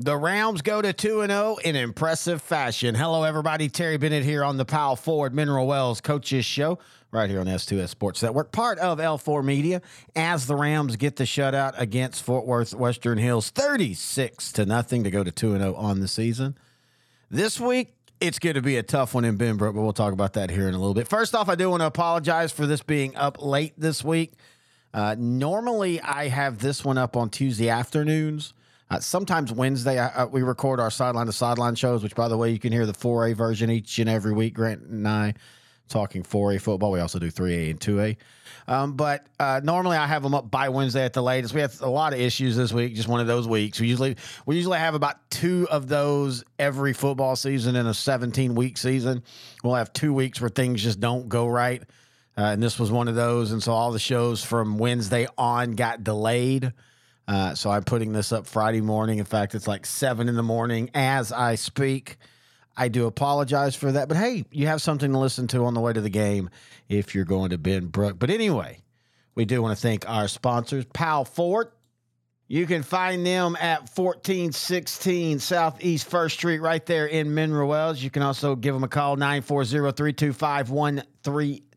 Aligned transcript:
The 0.00 0.16
Rams 0.16 0.60
go 0.60 0.82
to 0.82 0.92
2 0.92 1.24
0 1.24 1.56
in 1.64 1.76
impressive 1.76 2.42
fashion. 2.42 2.96
Hello, 2.96 3.22
everybody. 3.22 3.68
Terry 3.68 3.96
Bennett 3.96 4.24
here 4.24 4.42
on 4.42 4.56
the 4.56 4.64
Powell 4.64 4.96
Ford 4.96 5.32
Mineral 5.32 5.68
Wells 5.68 6.00
Coaches 6.00 6.44
Show, 6.44 6.80
right 7.12 7.30
here 7.30 7.38
on 7.38 7.46
S2S 7.46 7.90
Sports 7.90 8.20
Network, 8.20 8.50
part 8.50 8.80
of 8.80 8.98
L4 8.98 9.44
Media, 9.44 9.82
as 10.16 10.48
the 10.48 10.56
Rams 10.56 10.96
get 10.96 11.14
the 11.14 11.22
shutout 11.22 11.74
against 11.78 12.24
Fort 12.24 12.44
Worth 12.44 12.74
Western 12.74 13.18
Hills 13.18 13.50
36 13.50 14.50
to 14.54 14.66
nothing 14.66 15.04
to 15.04 15.12
go 15.12 15.22
to 15.22 15.30
2 15.30 15.58
0 15.58 15.74
on 15.76 16.00
the 16.00 16.08
season. 16.08 16.58
This 17.30 17.60
week, 17.60 17.94
it's 18.20 18.40
going 18.40 18.56
to 18.56 18.62
be 18.62 18.76
a 18.76 18.82
tough 18.82 19.14
one 19.14 19.24
in 19.24 19.38
Benbrook, 19.38 19.74
but 19.76 19.82
we'll 19.82 19.92
talk 19.92 20.12
about 20.12 20.32
that 20.32 20.50
here 20.50 20.66
in 20.66 20.74
a 20.74 20.78
little 20.78 20.94
bit. 20.94 21.06
First 21.06 21.36
off, 21.36 21.48
I 21.48 21.54
do 21.54 21.70
want 21.70 21.82
to 21.82 21.86
apologize 21.86 22.50
for 22.50 22.66
this 22.66 22.82
being 22.82 23.14
up 23.14 23.40
late 23.40 23.74
this 23.78 24.02
week. 24.02 24.32
Uh, 24.92 25.14
normally, 25.16 26.00
I 26.00 26.26
have 26.26 26.58
this 26.58 26.84
one 26.84 26.98
up 26.98 27.16
on 27.16 27.30
Tuesday 27.30 27.68
afternoons. 27.68 28.54
Uh, 28.90 29.00
sometimes 29.00 29.52
Wednesday, 29.52 29.98
I, 29.98 30.22
I, 30.22 30.24
we 30.26 30.42
record 30.42 30.78
our 30.78 30.90
sideline 30.90 31.26
to 31.26 31.32
sideline 31.32 31.74
shows, 31.74 32.02
which, 32.02 32.14
by 32.14 32.28
the 32.28 32.36
way, 32.36 32.50
you 32.50 32.58
can 32.58 32.72
hear 32.72 32.86
the 32.86 32.92
4A 32.92 33.34
version 33.34 33.70
each 33.70 33.98
and 33.98 34.08
every 34.08 34.32
week. 34.32 34.54
Grant 34.54 34.82
and 34.82 35.08
I 35.08 35.34
talking 35.88 36.22
4A 36.22 36.60
football. 36.60 36.92
We 36.92 37.00
also 37.00 37.18
do 37.18 37.30
3A 37.30 37.70
and 37.70 37.80
2A. 37.80 38.16
Um, 38.66 38.94
but 38.94 39.26
uh, 39.38 39.60
normally 39.62 39.96
I 39.96 40.06
have 40.06 40.22
them 40.22 40.34
up 40.34 40.50
by 40.50 40.70
Wednesday 40.70 41.04
at 41.04 41.12
the 41.12 41.22
latest. 41.22 41.54
We 41.54 41.60
have 41.60 41.80
a 41.82 41.88
lot 41.88 42.14
of 42.14 42.20
issues 42.20 42.56
this 42.56 42.72
week, 42.72 42.94
just 42.94 43.08
one 43.08 43.20
of 43.20 43.26
those 43.26 43.46
weeks. 43.46 43.78
We 43.78 43.88
usually 43.88 44.16
we 44.46 44.56
usually 44.56 44.78
have 44.78 44.94
about 44.94 45.30
two 45.30 45.68
of 45.70 45.88
those 45.88 46.44
every 46.58 46.94
football 46.94 47.36
season 47.36 47.76
in 47.76 47.86
a 47.86 47.92
17 47.92 48.54
week 48.54 48.78
season. 48.78 49.22
We'll 49.62 49.74
have 49.74 49.92
two 49.92 50.14
weeks 50.14 50.40
where 50.40 50.48
things 50.48 50.82
just 50.82 50.98
don't 50.98 51.28
go 51.28 51.46
right. 51.46 51.82
Uh, 52.36 52.42
and 52.42 52.62
this 52.62 52.78
was 52.78 52.90
one 52.90 53.06
of 53.06 53.14
those. 53.14 53.52
And 53.52 53.62
so 53.62 53.72
all 53.72 53.92
the 53.92 53.98
shows 53.98 54.42
from 54.42 54.78
Wednesday 54.78 55.26
on 55.36 55.72
got 55.72 56.02
delayed. 56.02 56.72
Uh, 57.26 57.54
so 57.54 57.70
I'm 57.70 57.84
putting 57.84 58.12
this 58.12 58.32
up 58.32 58.46
Friday 58.46 58.80
morning. 58.80 59.18
In 59.18 59.24
fact, 59.24 59.54
it's 59.54 59.66
like 59.66 59.86
seven 59.86 60.28
in 60.28 60.36
the 60.36 60.42
morning 60.42 60.90
as 60.94 61.32
I 61.32 61.54
speak. 61.54 62.18
I 62.76 62.88
do 62.88 63.06
apologize 63.06 63.76
for 63.76 63.92
that, 63.92 64.08
but 64.08 64.16
hey, 64.16 64.44
you 64.50 64.66
have 64.66 64.82
something 64.82 65.12
to 65.12 65.18
listen 65.18 65.46
to 65.48 65.64
on 65.64 65.74
the 65.74 65.80
way 65.80 65.92
to 65.92 66.00
the 66.00 66.10
game 66.10 66.50
if 66.88 67.14
you're 67.14 67.24
going 67.24 67.50
to 67.50 67.58
Benbrook. 67.58 68.18
But 68.18 68.30
anyway, 68.30 68.80
we 69.34 69.44
do 69.44 69.62
want 69.62 69.76
to 69.76 69.80
thank 69.80 70.08
our 70.08 70.26
sponsors, 70.28 70.84
Powell 70.86 71.24
Ford. 71.24 71.68
You 72.46 72.66
can 72.66 72.82
find 72.82 73.24
them 73.24 73.56
at 73.58 73.88
1416 73.96 75.38
Southeast 75.38 76.06
First 76.08 76.36
Street, 76.36 76.58
right 76.58 76.84
there 76.84 77.06
in 77.06 77.32
Mineral 77.32 77.68
Wells. 77.68 78.02
You 78.02 78.10
can 78.10 78.22
also 78.22 78.54
give 78.54 78.74
them 78.74 78.84
a 78.84 78.88
call, 78.88 79.16
940 79.16 79.92
325 79.92 80.70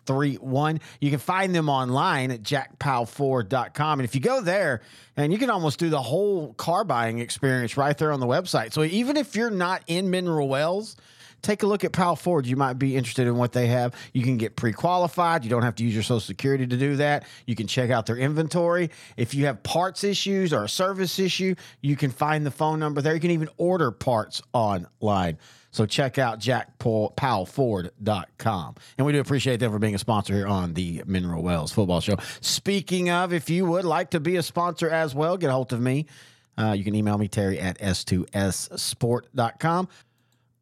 31. 0.07 0.79
You 0.99 1.11
can 1.11 1.19
find 1.19 1.53
them 1.53 1.69
online 1.69 2.31
at 2.31 2.41
jackpowellford.com. 2.41 3.99
And 3.99 4.07
if 4.07 4.15
you 4.15 4.21
go 4.21 4.41
there, 4.41 4.81
and 5.15 5.31
you 5.31 5.37
can 5.37 5.49
almost 5.49 5.77
do 5.77 5.89
the 5.89 6.01
whole 6.01 6.53
car 6.53 6.83
buying 6.83 7.19
experience 7.19 7.77
right 7.77 7.97
there 7.97 8.11
on 8.11 8.19
the 8.19 8.25
website. 8.25 8.73
So 8.73 8.83
even 8.83 9.17
if 9.17 9.35
you're 9.35 9.51
not 9.51 9.83
in 9.87 10.09
Mineral 10.09 10.47
Wells, 10.47 10.95
take 11.41 11.63
a 11.63 11.67
look 11.67 11.83
at 11.83 11.91
Powell 11.91 12.15
Ford. 12.15 12.45
You 12.45 12.55
might 12.55 12.73
be 12.73 12.95
interested 12.95 13.27
in 13.27 13.35
what 13.35 13.51
they 13.51 13.67
have. 13.67 13.93
You 14.13 14.23
can 14.23 14.37
get 14.37 14.55
pre 14.55 14.73
qualified. 14.73 15.43
You 15.43 15.49
don't 15.49 15.63
have 15.63 15.75
to 15.75 15.83
use 15.83 15.93
your 15.93 16.03
Social 16.03 16.19
Security 16.19 16.65
to 16.65 16.77
do 16.77 16.95
that. 16.97 17.25
You 17.45 17.55
can 17.55 17.67
check 17.67 17.89
out 17.89 18.05
their 18.05 18.17
inventory. 18.17 18.89
If 19.17 19.33
you 19.33 19.45
have 19.45 19.61
parts 19.63 20.03
issues 20.03 20.53
or 20.53 20.63
a 20.63 20.69
service 20.69 21.19
issue, 21.19 21.55
you 21.81 21.95
can 21.95 22.11
find 22.11 22.45
the 22.45 22.51
phone 22.51 22.79
number 22.79 23.01
there. 23.01 23.13
You 23.13 23.19
can 23.19 23.31
even 23.31 23.49
order 23.57 23.91
parts 23.91 24.41
online. 24.53 25.37
So 25.77 25.85
check 25.85 26.17
out 26.17 26.39
jackpowellford.com. 26.39 28.75
And 28.97 29.05
we 29.05 29.13
do 29.13 29.19
appreciate 29.19 29.59
them 29.59 29.71
for 29.71 29.77
being 29.77 29.93
a 29.93 29.99
sponsor 29.99 30.33
here 30.33 30.47
on 30.47 30.73
the 30.73 31.03
Mineral 31.05 31.43
Wells 31.43 31.71
Football 31.71 32.01
Show. 32.01 32.17
Speaking 32.41 33.11
of, 33.11 33.31
if 33.31 33.47
you 33.47 33.67
would 33.67 33.85
like 33.85 34.09
to 34.09 34.19
be 34.19 34.37
a 34.37 34.43
sponsor 34.43 34.89
as 34.89 35.13
well, 35.13 35.37
get 35.37 35.51
a 35.51 35.53
hold 35.53 35.71
of 35.73 35.79
me. 35.79 36.07
Uh, 36.57 36.73
you 36.75 36.83
can 36.83 36.95
email 36.95 37.19
me, 37.19 37.27
Terry 37.27 37.59
at 37.59 37.77
s2ssport.com, 37.77 39.87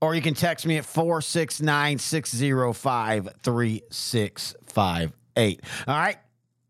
or 0.01 0.15
you 0.15 0.21
can 0.21 0.33
text 0.33 0.65
me 0.65 0.79
at 0.79 0.83
469 0.83 1.97
605 1.97 3.29
3658. 3.41 5.61
All 5.87 5.97
right. 5.97 6.17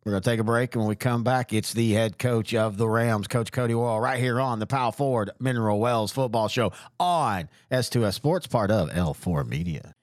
We're 0.06 0.12
going 0.12 0.22
to 0.22 0.30
take 0.30 0.40
a 0.40 0.44
break, 0.44 0.76
and 0.76 0.84
when 0.84 0.90
we 0.90 0.96
come 0.96 1.24
back, 1.24 1.52
it's 1.52 1.74
the 1.74 1.94
head 1.94 2.20
coach 2.20 2.54
of 2.54 2.78
the 2.78 2.88
Rams, 2.88 3.28
Coach 3.28 3.52
Cody 3.52 3.74
Worrell, 3.74 4.00
right 4.00 4.20
here 4.20 4.40
on 4.40 4.60
the 4.60 4.68
Powell 4.68 4.92
Ford 4.92 5.32
Mineral 5.40 5.80
Wells 5.80 6.12
Football 6.12 6.48
Show 6.48 6.74
on 7.00 7.50
S2S 7.72 8.14
Sports, 8.14 8.46
part 8.46 8.70
of 8.70 8.92
L4 8.92 9.48
Media. 9.48 9.96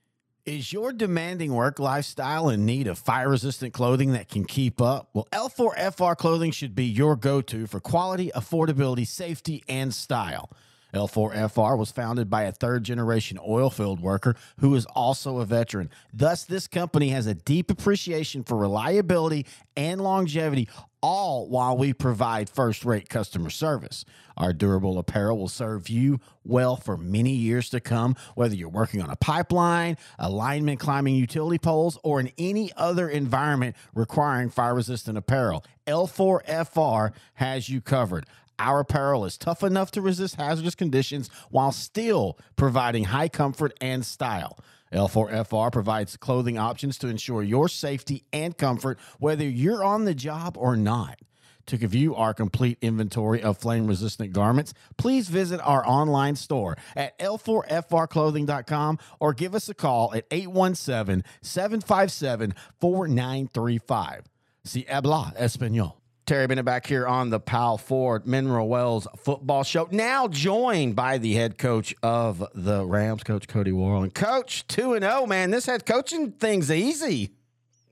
Is 0.45 0.73
your 0.73 0.93
demanding 0.93 1.55
work 1.55 1.79
lifestyle 1.79 2.49
in 2.49 2.67
need 2.67 2.89
of 2.89 2.99
fire 2.99 3.29
resistant 3.29 3.75
clothing 3.75 4.11
that 4.15 4.29
can 4.29 4.45
keep 4.45 4.83
up? 4.83 5.09
Well, 5.15 5.29
L4FR 5.31 6.17
clothing 6.17 6.51
should 6.51 6.75
be 6.75 6.87
your 6.87 7.15
go 7.15 7.41
to 7.41 7.69
for 7.69 7.79
quality, 7.79 8.33
affordability, 8.35 9.07
safety, 9.07 9.63
and 9.69 9.95
style. 9.95 10.51
L4FR 10.95 11.79
was 11.79 11.91
founded 11.91 12.29
by 12.29 12.43
a 12.43 12.53
third 12.53 12.85
generation 12.85 13.39
oil 13.47 13.71
field 13.71 14.01
worker 14.01 14.37
who 14.61 14.75
is 14.75 14.85
also 14.87 15.39
a 15.39 15.45
veteran. 15.45 15.91
Thus, 16.13 16.45
this 16.45 16.67
company 16.67 17.09
has 17.09 17.27
a 17.27 17.35
deep 17.35 17.71
appreciation 17.71 18.43
for 18.43 18.57
reliability 18.57 19.47
and 19.77 20.01
longevity, 20.01 20.69
all 21.03 21.49
while 21.49 21.77
we 21.77 21.93
provide 21.93 22.49
first 22.49 22.85
rate 22.85 23.09
customer 23.09 23.51
service. 23.51 24.05
Our 24.37 24.53
durable 24.53 24.99
apparel 24.99 25.37
will 25.37 25.49
serve 25.49 25.89
you 25.89 26.21
well 26.45 26.77
for 26.77 26.97
many 26.97 27.33
years 27.33 27.69
to 27.71 27.81
come, 27.81 28.17
whether 28.35 28.55
you're 28.55 28.69
working 28.69 29.03
on 29.03 29.11
a 29.11 29.17
pipeline, 29.17 29.99
alignment 30.19 30.81
climbing 30.81 31.17
utility 31.17 31.59
poles, 31.59 31.99
or 32.03 32.21
in 32.21 32.31
any 32.39 32.71
other 32.77 33.09
environment 33.09 33.77
requiring 33.95 34.49
fire 34.49 34.75
resistant 34.75 35.19
apparel. 35.19 35.65
L4FR 35.87 37.13
has 37.35 37.69
you 37.69 37.81
covered. 37.81 38.27
Our 38.59 38.81
apparel 38.81 39.25
is 39.25 39.37
tough 39.37 39.63
enough 39.65 39.91
to 39.93 40.01
resist 40.01 40.37
hazardous 40.37 40.77
conditions 40.77 41.29
while 41.51 41.73
still 41.73 42.39
providing 42.55 43.05
high 43.05 43.29
comfort 43.29 43.73
and 43.81 44.07
style. 44.07 44.59
L4FR 44.93 45.73
provides 45.73 46.17
clothing 46.17 46.59
options 46.59 46.99
to 46.99 47.09
ensure 47.09 47.43
your 47.43 47.69
safety 47.69 48.25
and 48.33 48.57
comfort, 48.57 48.99
whether 49.19 49.45
you're 49.45 49.85
on 49.85 50.05
the 50.05 50.15
job 50.15 50.57
or 50.59 50.77
not. 50.77 51.19
To 51.67 51.77
view 51.77 52.15
our 52.15 52.35
complete 52.35 52.79
inventory 52.83 53.43
of 53.43 53.57
flame 53.57 53.87
resistant 53.87 54.33
garments, 54.33 54.75
please 54.97 55.29
visit 55.29 55.61
our 55.61 55.87
online 55.87 56.37
store 56.37 56.77
at 56.97 57.17
L4FRclothing.com 57.19 58.99
or 59.21 59.33
give 59.33 59.55
us 59.55 59.69
a 59.69 59.75
call 59.75 60.13
at 60.15 60.27
817 60.31 61.25
757 61.41 62.55
4935. 62.81 64.25
Si 64.65 64.87
habla 64.89 65.33
español. 65.39 66.02
Terry 66.25 66.47
Bennett 66.47 66.65
back 66.65 66.87
here 66.87 67.07
on 67.07 67.31
the 67.31 67.41
Powell 67.41 67.79
Ford 67.79 68.29
Mineral 68.29 68.69
Wells 68.69 69.09
football 69.17 69.65
show. 69.65 69.89
Now 69.91 70.29
joined 70.29 70.95
by 70.95 71.19
the 71.19 71.35
head 71.35 71.59
coach 71.59 71.95
of 72.01 72.45
the 72.55 72.87
Rams, 72.87 73.25
Coach 73.25 73.49
Cody 73.49 73.73
Worrell. 73.73 74.05
And 74.05 74.15
Coach, 74.15 74.67
2 74.69 74.95
and 74.95 75.03
0, 75.03 75.27
man. 75.27 75.51
This 75.51 75.67
head 75.67 75.85
coaching 75.85 76.31
thing's 76.31 76.71
easy. 76.71 77.33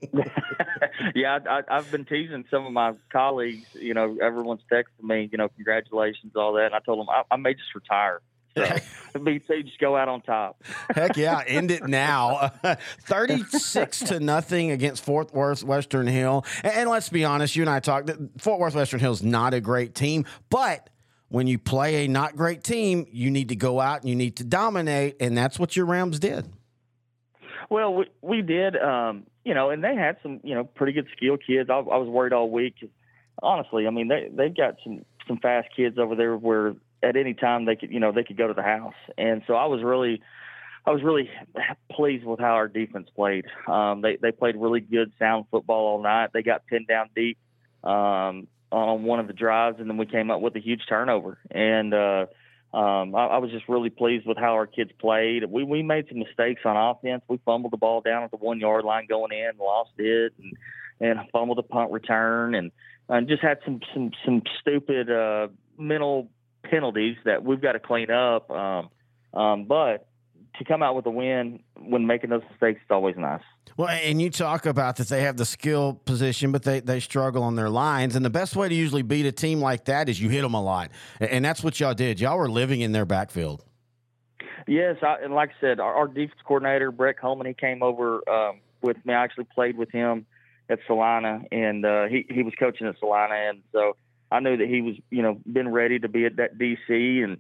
yeah, 1.15 1.41
I, 1.49 1.63
have 1.69 1.91
been 1.91 2.05
teasing 2.05 2.45
some 2.51 2.65
of 2.67 2.73
my 2.73 2.95
colleagues. 3.13 3.67
You 3.75 3.95
know, 3.95 4.17
everyone's 4.23 4.63
texting 4.73 5.03
me, 5.03 5.29
you 5.33 5.37
know, 5.37 5.49
congratulations, 5.49 6.33
all 6.37 6.53
that. 6.53 6.67
And 6.67 6.75
I 6.75 6.79
told 6.79 7.01
them 7.01 7.09
I, 7.09 7.23
I 7.33 7.37
may 7.37 7.55
just 7.55 7.75
retire. 7.75 8.21
So 8.57 8.63
BC 9.15 9.65
just 9.65 9.79
go 9.79 9.97
out 9.97 10.09
on 10.09 10.23
top. 10.23 10.63
Heck 10.95 11.17
yeah, 11.17 11.43
end 11.47 11.71
it 11.71 11.87
now. 11.87 12.53
Thirty-six 13.03 14.01
to 14.01 14.21
nothing 14.21 14.71
against 14.71 15.05
Fort 15.05 15.33
Worth 15.33 15.63
Western 15.63 16.07
Hill. 16.07 16.45
And, 16.63 16.75
and 16.75 16.91
let's 16.91 17.09
be 17.09 17.25
honest, 17.25 17.57
you 17.57 17.63
and 17.63 17.71
I 17.71 17.81
talked. 17.81 18.11
Fort 18.39 18.61
Worth 18.61 18.75
Western 18.75 19.01
Hill 19.01 19.13
is 19.13 19.23
not 19.23 19.55
a 19.55 19.61
great 19.61 19.95
team, 19.95 20.25
but 20.49 20.89
when 21.29 21.47
you 21.47 21.59
play 21.59 22.05
a 22.05 22.09
not 22.09 22.37
great 22.37 22.65
team, 22.65 23.07
you 23.11 23.31
need 23.31 23.51
to 23.51 23.57
go 23.57 23.81
out 23.81 24.01
and 24.01 24.09
you 24.09 24.17
need 24.17 24.37
to 24.37 24.45
dominate, 24.45 25.17
and 25.21 25.37
that's 25.37 25.59
what 25.59 25.77
your 25.77 25.87
Rams 25.87 26.19
did. 26.19 26.49
Well, 27.69 27.95
we, 27.95 28.07
we 28.21 28.43
did, 28.43 28.77
um, 28.77 29.27
you 29.45 29.55
know, 29.55 29.71
and 29.71 29.83
they 29.83 29.95
had 29.95 30.17
some, 30.25 30.41
you 30.43 30.57
know, 30.57 30.65
pretty 30.65 30.93
good 30.93 31.07
skill 31.17 31.37
kids. 31.37 31.71
I, 31.71 31.75
I 31.75 31.97
was 31.99 32.09
worried 32.09 32.33
all 32.33 32.51
week. 32.51 32.75
Honestly, 33.43 33.87
I 33.87 33.91
mean, 33.91 34.09
they 34.09 34.29
they've 34.31 34.55
got 34.55 34.75
some 34.83 35.05
some 35.29 35.39
fast 35.39 35.69
kids 35.75 35.99
over 35.99 36.17
there 36.17 36.37
where 36.37 36.75
at 37.03 37.17
any 37.17 37.35
time 37.35 37.65
they 37.65 37.77
could, 37.77 37.91
you 37.91 38.01
know, 38.01 38.13
they 38.13 38.25
could 38.25 38.37
go 38.37 38.47
to 38.47 38.55
the 38.55 38.63
house. 38.63 38.95
And 39.17 39.43
so 39.47 39.55
I 39.55 39.67
was 39.67 39.83
really, 39.83 40.23
I 40.87 40.91
was 40.91 41.03
really 41.03 41.31
pleased 41.93 42.25
with 42.25 42.41
how 42.41 42.55
our 42.55 42.69
defense 42.69 43.09
played. 43.15 43.47
Um, 43.69 44.01
they 44.01 44.17
they 44.21 44.33
played 44.33 44.57
really 44.57 44.81
good, 44.81 45.13
sound 45.19 45.47
football 45.51 45.87
all 45.87 46.03
night. 46.03 46.31
They 46.33 46.43
got 46.43 46.67
pinned 46.67 46.87
down 46.87 47.11
deep 47.15 47.39
um, 47.85 48.49
on 48.73 49.03
one 49.03 49.21
of 49.21 49.27
the 49.27 49.33
drives, 49.33 49.79
and 49.79 49.89
then 49.89 49.97
we 49.97 50.07
came 50.07 50.31
up 50.31 50.41
with 50.41 50.57
a 50.57 50.61
huge 50.61 50.83
turnover. 50.89 51.39
And 51.51 51.93
uh, 51.93 52.27
um, 52.73 53.15
I, 53.15 53.27
I 53.27 53.39
was 53.39 53.51
just 53.51 53.69
really 53.69 53.91
pleased 53.91 54.27
with 54.27 54.39
how 54.39 54.53
our 54.55 54.67
kids 54.67 54.91
played. 54.99 55.45
We 55.45 55.65
we 55.65 55.83
made 55.83 56.07
some 56.09 56.19
mistakes 56.19 56.63
on 56.65 56.77
offense. 56.77 57.23
We 57.29 57.39
fumbled 57.45 57.73
the 57.73 57.79
ball 57.79 58.01
down 58.01 58.23
at 58.23 58.31
the 58.31 58.37
one 58.37 58.61
yard 58.61 58.85
line 58.85 59.07
going 59.09 59.33
in, 59.33 59.59
lost 59.59 59.91
it, 59.99 60.33
and 60.39 60.53
and 61.01 61.31
fumbled 61.31 61.59
the 61.59 61.63
punt 61.63 61.91
return, 61.91 62.55
and 62.55 62.71
and 63.09 63.29
just 63.29 63.43
had 63.43 63.59
some 63.65 63.81
some 63.93 64.13
some 64.25 64.43
stupid 64.61 65.11
uh, 65.11 65.49
mental 65.77 66.31
penalties 66.63 67.17
that 67.25 67.45
we've 67.45 67.61
got 67.61 67.73
to 67.73 67.81
clean 67.81 68.11
up. 68.11 68.51
Um, 68.51 68.89
um, 69.33 69.65
but 69.65 70.07
to 70.59 70.65
come 70.65 70.83
out 70.83 70.95
with 70.95 71.07
a 71.07 71.11
win 71.11 71.61
when 71.79 72.07
making 72.07 72.31
those 72.31 72.43
mistakes 72.51 72.81
is 72.81 72.91
always 72.91 73.17
nice. 73.17 73.43
Well, 73.77 73.89
and 73.89 74.21
you 74.21 74.31
talk 74.31 74.67
about 74.67 74.97
that 74.97 75.09
they 75.09 75.23
have 75.23 75.37
the 75.37 75.45
skill 75.45 75.95
position, 76.05 76.53
but 76.53 76.63
they, 76.63 76.81
they 76.81 77.01
struggle 77.01 77.43
on 77.43 77.57
their 77.57 77.71
lines. 77.71 78.17
And 78.17 78.25
the 78.25 78.31
best 78.31 78.57
way 78.57 78.69
to 78.69 78.75
usually 78.75 79.03
beat 79.03 79.27
a 79.27 79.33
team 79.33 79.61
like 79.61 79.87
that 79.87 80.09
is 80.09 80.21
you 80.21 80.29
hit 80.29 80.43
them 80.43 80.55
a 80.55 80.63
lot. 80.63 80.91
And 81.21 81.45
that's 81.45 81.63
what 81.63 81.81
y'all 81.81 81.95
did. 81.95 82.21
Y'all 82.21 82.37
were 82.37 82.51
living 82.51 82.81
in 82.81 82.93
their 82.93 83.07
backfield. 83.07 83.65
Yes, 84.67 84.97
I, 85.03 85.17
and 85.23 85.35
like 85.35 85.51
I 85.51 85.61
said, 85.61 85.81
our, 85.81 85.95
our, 85.95 86.07
defense 86.07 86.41
coordinator 86.45 86.93
Brett 86.93 87.19
Coleman, 87.19 87.47
he 87.47 87.55
came 87.55 87.83
over 87.83 88.29
um, 88.29 88.61
with 88.83 88.99
me. 89.05 89.15
I 89.15 89.25
actually 89.25 89.47
played 89.55 89.77
with 89.77 89.91
him 89.91 90.27
at 90.69 90.79
Celina, 90.87 91.43
and 91.51 91.85
uh, 91.85 92.05
he 92.05 92.27
he 92.31 92.43
was 92.43 92.53
coaching 92.59 92.87
at 92.87 92.99
Celina, 92.99 93.35
and 93.35 93.63
so 93.73 93.97
I 94.31 94.41
knew 94.41 94.57
that 94.57 94.69
he 94.69 94.81
was 94.81 94.97
you 95.11 95.23
know 95.23 95.41
been 95.51 95.69
ready 95.69 95.99
to 95.99 96.09
be 96.09 96.25
at 96.27 96.37
that 96.37 96.59
DC, 96.59 97.25
and 97.25 97.39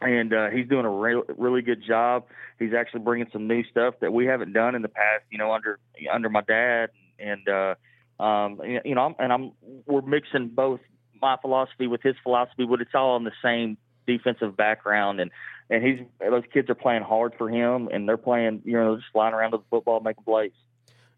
and 0.00 0.32
uh, 0.32 0.50
he's 0.50 0.68
doing 0.68 0.84
a 0.84 0.90
re- 0.90 1.22
really 1.36 1.62
good 1.62 1.82
job. 1.86 2.24
He's 2.58 2.72
actually 2.74 3.00
bringing 3.00 3.28
some 3.32 3.46
new 3.46 3.64
stuff 3.64 3.94
that 4.00 4.12
we 4.12 4.26
haven't 4.26 4.52
done 4.52 4.74
in 4.74 4.82
the 4.82 4.88
past, 4.88 5.24
you 5.30 5.38
know, 5.38 5.52
under 5.52 5.78
under 6.12 6.28
my 6.28 6.42
dad, 6.42 6.90
and 7.18 7.48
uh, 7.48 7.74
um, 8.22 8.60
you 8.84 8.94
know, 8.94 9.14
and 9.18 9.32
I'm 9.32 9.52
we're 9.86 10.02
mixing 10.02 10.48
both 10.48 10.80
my 11.20 11.36
philosophy 11.40 11.86
with 11.86 12.02
his 12.02 12.16
philosophy, 12.22 12.66
but 12.68 12.80
it's 12.80 12.94
all 12.94 13.16
in 13.16 13.24
the 13.24 13.32
same 13.42 13.76
defensive 14.06 14.56
background, 14.56 15.20
and 15.20 15.30
and 15.70 15.84
he's 15.84 16.00
those 16.20 16.44
kids 16.52 16.68
are 16.70 16.74
playing 16.74 17.02
hard 17.02 17.34
for 17.38 17.48
him, 17.48 17.88
and 17.92 18.08
they're 18.08 18.16
playing, 18.16 18.62
you 18.64 18.74
know, 18.74 18.96
just 18.96 19.08
flying 19.12 19.34
around 19.34 19.52
with 19.52 19.62
the 19.62 19.66
football, 19.70 20.00
making 20.00 20.24
plays. 20.24 20.52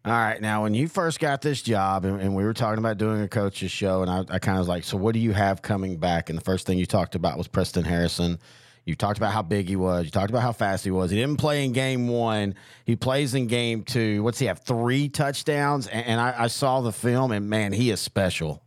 All 0.07 0.13
right. 0.13 0.39
Now, 0.39 0.63
when 0.63 0.73
you 0.73 0.87
first 0.87 1.19
got 1.19 1.41
this 1.41 1.61
job, 1.61 2.05
and, 2.05 2.21
and 2.21 2.33
we 2.33 2.45
were 2.45 2.53
talking 2.53 2.79
about 2.79 2.97
doing 2.97 3.21
a 3.21 3.27
coach's 3.27 3.71
show, 3.71 4.03
and 4.03 4.09
I, 4.09 4.19
I 4.35 4.39
kind 4.39 4.57
of 4.57 4.59
was 4.59 4.69
like, 4.69 4.85
"So, 4.85 4.95
what 4.95 5.13
do 5.13 5.19
you 5.19 5.33
have 5.33 5.61
coming 5.61 5.97
back?" 5.97 6.29
And 6.29 6.39
the 6.39 6.43
first 6.43 6.65
thing 6.65 6.77
you 6.77 6.85
talked 6.85 7.13
about 7.13 7.37
was 7.37 7.49
Preston 7.49 7.83
Harrison. 7.83 8.39
You 8.85 8.95
talked 8.95 9.17
about 9.17 9.33
how 9.33 9.41
big 9.41 9.67
he 9.67 9.75
was. 9.75 10.05
You 10.05 10.11
talked 10.11 10.29
about 10.29 10.43
how 10.43 10.53
fast 10.53 10.85
he 10.85 10.91
was. 10.91 11.11
He 11.11 11.17
didn't 11.17 11.39
play 11.39 11.65
in 11.65 11.73
game 11.73 12.07
one. 12.07 12.55
He 12.85 12.95
plays 12.95 13.33
in 13.33 13.47
game 13.47 13.83
two. 13.83 14.23
What's 14.23 14.39
he 14.39 14.45
have? 14.45 14.59
Three 14.59 15.09
touchdowns. 15.09 15.87
And, 15.87 16.05
and 16.05 16.21
I, 16.21 16.43
I, 16.43 16.47
saw 16.47 16.79
the 16.79 16.93
film, 16.93 17.33
and 17.33 17.49
man, 17.49 17.73
he 17.73 17.91
is 17.91 17.99
special. 17.99 18.63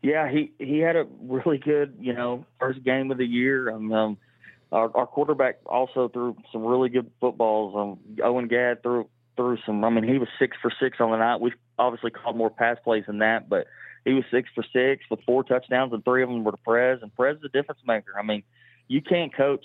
Yeah, 0.00 0.30
he 0.30 0.52
he 0.58 0.78
had 0.78 0.96
a 0.96 1.04
really 1.20 1.58
good, 1.58 1.98
you 2.00 2.14
know, 2.14 2.46
first 2.58 2.82
game 2.84 3.10
of 3.10 3.18
the 3.18 3.26
year. 3.26 3.70
Um, 3.70 3.92
um 3.92 4.18
our, 4.72 4.90
our, 4.96 5.06
quarterback 5.06 5.58
also 5.66 6.08
threw 6.08 6.36
some 6.52 6.62
really 6.64 6.88
good 6.88 7.10
footballs. 7.20 7.74
Um, 7.76 8.24
Owen 8.24 8.48
Gadd 8.48 8.82
threw 8.82 9.08
threw 9.38 9.56
some. 9.64 9.84
I 9.84 9.90
mean, 9.90 10.04
he 10.04 10.18
was 10.18 10.28
six 10.38 10.56
for 10.60 10.70
six 10.80 10.98
on 11.00 11.12
the 11.12 11.16
night. 11.16 11.40
We 11.40 11.52
obviously 11.78 12.10
called 12.10 12.36
more 12.36 12.50
pass 12.50 12.76
plays 12.82 13.04
than 13.06 13.18
that, 13.18 13.48
but 13.48 13.66
he 14.04 14.12
was 14.12 14.24
six 14.30 14.50
for 14.54 14.64
six 14.72 15.04
with 15.10 15.20
four 15.24 15.44
touchdowns, 15.44 15.92
and 15.92 16.04
three 16.04 16.22
of 16.22 16.28
them 16.28 16.44
were 16.44 16.50
to 16.50 16.58
Prez. 16.58 16.98
And 17.00 17.14
Prez 17.14 17.36
is 17.38 17.44
a 17.44 17.48
difference 17.48 17.80
maker. 17.86 18.12
I 18.18 18.22
mean, 18.22 18.42
you 18.88 19.00
can't 19.00 19.34
coach. 19.34 19.64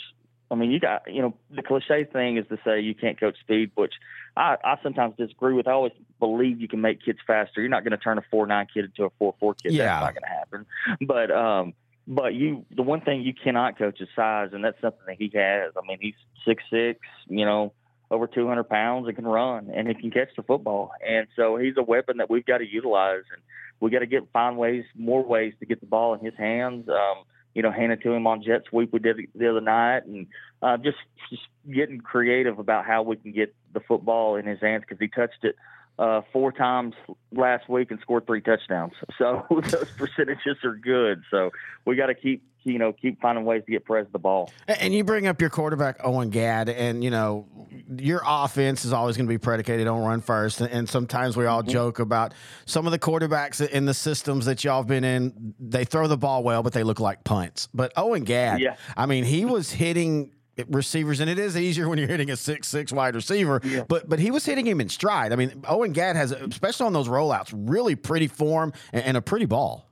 I 0.52 0.56
mean, 0.56 0.72
you 0.72 0.80
got 0.80 1.12
you 1.12 1.24
know 1.24 1.34
the 1.50 1.64
cliche 1.64 2.04
thing 2.04 2.38
is 2.38 2.46
to 2.50 2.60
say 2.64 2.82
you 2.82 2.94
can't 2.94 3.20
coach 3.20 3.36
speed, 3.40 3.72
which 3.74 3.94
I, 4.38 4.58
I 4.64 4.76
sometimes 4.84 5.16
disagree 5.18 5.54
with. 5.54 5.68
I 5.68 5.72
always 5.72 5.94
believe 6.20 6.62
you 6.62 6.68
can 6.68 6.82
make 6.82 7.04
kids 7.04 7.20
faster. 7.26 7.60
You're 7.60 7.70
not 7.70 7.84
going 7.84 7.92
to 7.92 7.98
turn 7.98 8.20
a 8.20 8.24
four 8.30 8.46
nine 8.46 8.68
kid 8.72 8.86
into 8.86 9.06
a 9.06 9.10
four 9.18 9.34
four 9.40 9.56
kid. 9.56 9.74
Yeah. 9.74 9.86
That's 9.86 10.04
not 10.04 10.14
going 10.14 10.24
to 10.24 10.38
happen. 10.38 11.08
But 11.08 11.32
um, 11.32 11.74
but 12.08 12.36
you 12.36 12.66
the 12.70 12.84
one 12.84 13.02
thing 13.02 13.24
you 13.24 13.34
cannot 13.34 13.80
coach 13.80 14.00
is 14.02 14.10
size, 14.16 14.50
and 14.54 14.64
that's 14.64 14.80
something 14.82 15.02
that 15.08 15.16
he 15.18 15.32
has. 15.34 15.72
I 15.76 15.88
mean, 15.88 15.98
he's 16.00 16.16
six 16.46 16.62
six. 16.70 17.00
You 17.28 17.46
know, 17.46 17.74
over 18.14 18.28
200 18.28 18.64
pounds 18.66 19.08
and 19.08 19.16
can 19.16 19.26
run 19.26 19.72
and 19.74 19.88
he 19.88 19.96
can 19.96 20.12
catch 20.12 20.30
the 20.38 20.44
football. 20.44 20.92
And 21.06 21.28
so 21.36 21.58
he's 21.58 21.74
a 21.78 21.84
weapon 21.84 22.18
that 22.18 22.30
we've 22.30 22.46
got 22.46 22.60
to 22.60 22.66
utilize 22.66 23.24
and 23.34 23.42
we 23.80 23.90
got 23.90 24.00
to 24.00 24.06
get 24.06 24.32
find 24.32 24.58
ways, 24.58 24.86
more 24.96 25.24
ways 25.24 25.54
to 25.60 25.66
get 25.66 25.80
the 25.80 25.88
ball 25.88 26.14
in 26.14 26.24
his 26.24 26.36
hands. 26.38 26.88
Um, 26.88 27.24
you 27.56 27.62
know, 27.62 27.72
hand 27.72 27.92
it 27.92 28.02
to 28.02 28.12
him 28.12 28.26
on 28.26 28.44
jet 28.44 28.64
sweep 28.70 28.92
we 28.94 29.00
did 29.00 29.18
the 29.36 29.50
other 29.50 29.62
night, 29.62 30.06
and 30.06 30.26
uh, 30.64 30.78
just 30.78 30.98
just 31.30 31.44
getting 31.72 32.02
creative 32.02 32.58
about 32.58 32.86
how 32.86 33.04
we 33.04 33.16
can 33.16 33.32
get 33.32 33.54
the 33.74 33.80
football 33.80 34.38
in 34.38 34.48
his 34.48 34.60
hands 34.60 34.84
because 34.88 35.00
he 35.00 35.08
touched 35.08 35.44
it 35.44 35.56
uh, 36.00 36.22
four 36.32 36.52
times 36.52 36.96
last 37.32 37.70
week 37.70 37.92
and 37.92 38.00
scored 38.02 38.26
three 38.26 38.42
touchdowns. 38.42 38.94
So 39.20 39.46
those 39.50 39.90
percentages 39.96 40.58
are 40.64 40.76
good. 40.76 41.22
So 41.30 41.52
we 41.86 41.96
got 41.96 42.08
to 42.08 42.16
keep 42.16 42.44
you 42.64 42.80
know 42.80 42.94
keep 42.94 43.22
finding 43.22 43.46
ways 43.46 43.64
to 43.66 43.72
get 43.72 43.86
Prez 43.86 44.08
the 44.12 44.20
ball. 44.20 44.52
And 44.68 44.94
you 44.94 45.04
bring 45.04 45.28
up 45.28 45.40
your 45.40 45.50
quarterback 45.50 46.00
Owen 46.04 46.30
Gadd, 46.30 46.68
and 46.70 47.04
you 47.04 47.12
know 47.12 47.48
your 47.96 48.22
offense 48.26 48.86
is 48.86 48.94
always 48.94 49.18
going 49.18 49.28
to 49.28 49.30
be 49.30 49.38
predicated 49.38 49.88
on 49.88 50.02
run 50.02 50.22
first. 50.22 50.62
And 50.62 50.90
sometimes 50.90 51.38
we 51.38 51.46
all 51.46 51.62
mm-hmm. 51.62 51.72
joke 51.72 52.00
about 52.00 52.34
some 52.66 52.86
of 52.88 52.92
the 52.92 53.00
quarterbacks 53.00 53.66
in 53.66 53.86
the 53.86 53.94
systems 53.94 54.46
that 54.46 54.64
y'all 54.64 54.78
have 54.78 54.88
been 54.88 55.04
in. 55.04 55.54
They 55.60 55.86
throw 55.86 56.08
the 56.08 56.18
ball 56.18 56.44
well, 56.44 56.64
but 56.64 56.74
they 56.74 56.84
look 56.84 57.00
like 57.00 57.24
punts. 57.24 57.70
But 57.74 57.94
Owen 57.96 58.24
Gadd, 58.24 58.62
yeah. 58.62 58.76
I 58.98 59.06
mean, 59.06 59.26
he 59.26 59.46
was 59.46 59.72
hitting 59.72 60.32
receivers, 60.68 61.20
and 61.20 61.30
it 61.30 61.40
is 61.40 61.58
easier 61.58 61.90
when 61.90 61.98
you're 61.98 62.08
hitting 62.08 62.30
a 62.30 62.38
six 62.38 62.68
six 62.68 62.92
wide 62.92 63.16
receiver. 63.16 63.62
Yeah. 63.64 63.84
But 63.88 64.10
but 64.10 64.20
he 64.20 64.32
was 64.32 64.46
hitting 64.46 64.66
him 64.66 64.82
in 64.82 64.90
stride. 64.90 65.34
I 65.34 65.36
mean, 65.36 65.64
Owen 65.68 65.94
Gadd 65.94 66.16
has, 66.16 66.32
especially 66.32 66.86
on 66.86 66.94
those 66.94 67.08
rollouts, 67.08 67.52
really 67.54 67.96
pretty 67.96 68.28
form 68.28 68.74
and, 68.92 69.04
and 69.04 69.18
a 69.18 69.22
pretty 69.22 69.46
ball. 69.46 69.90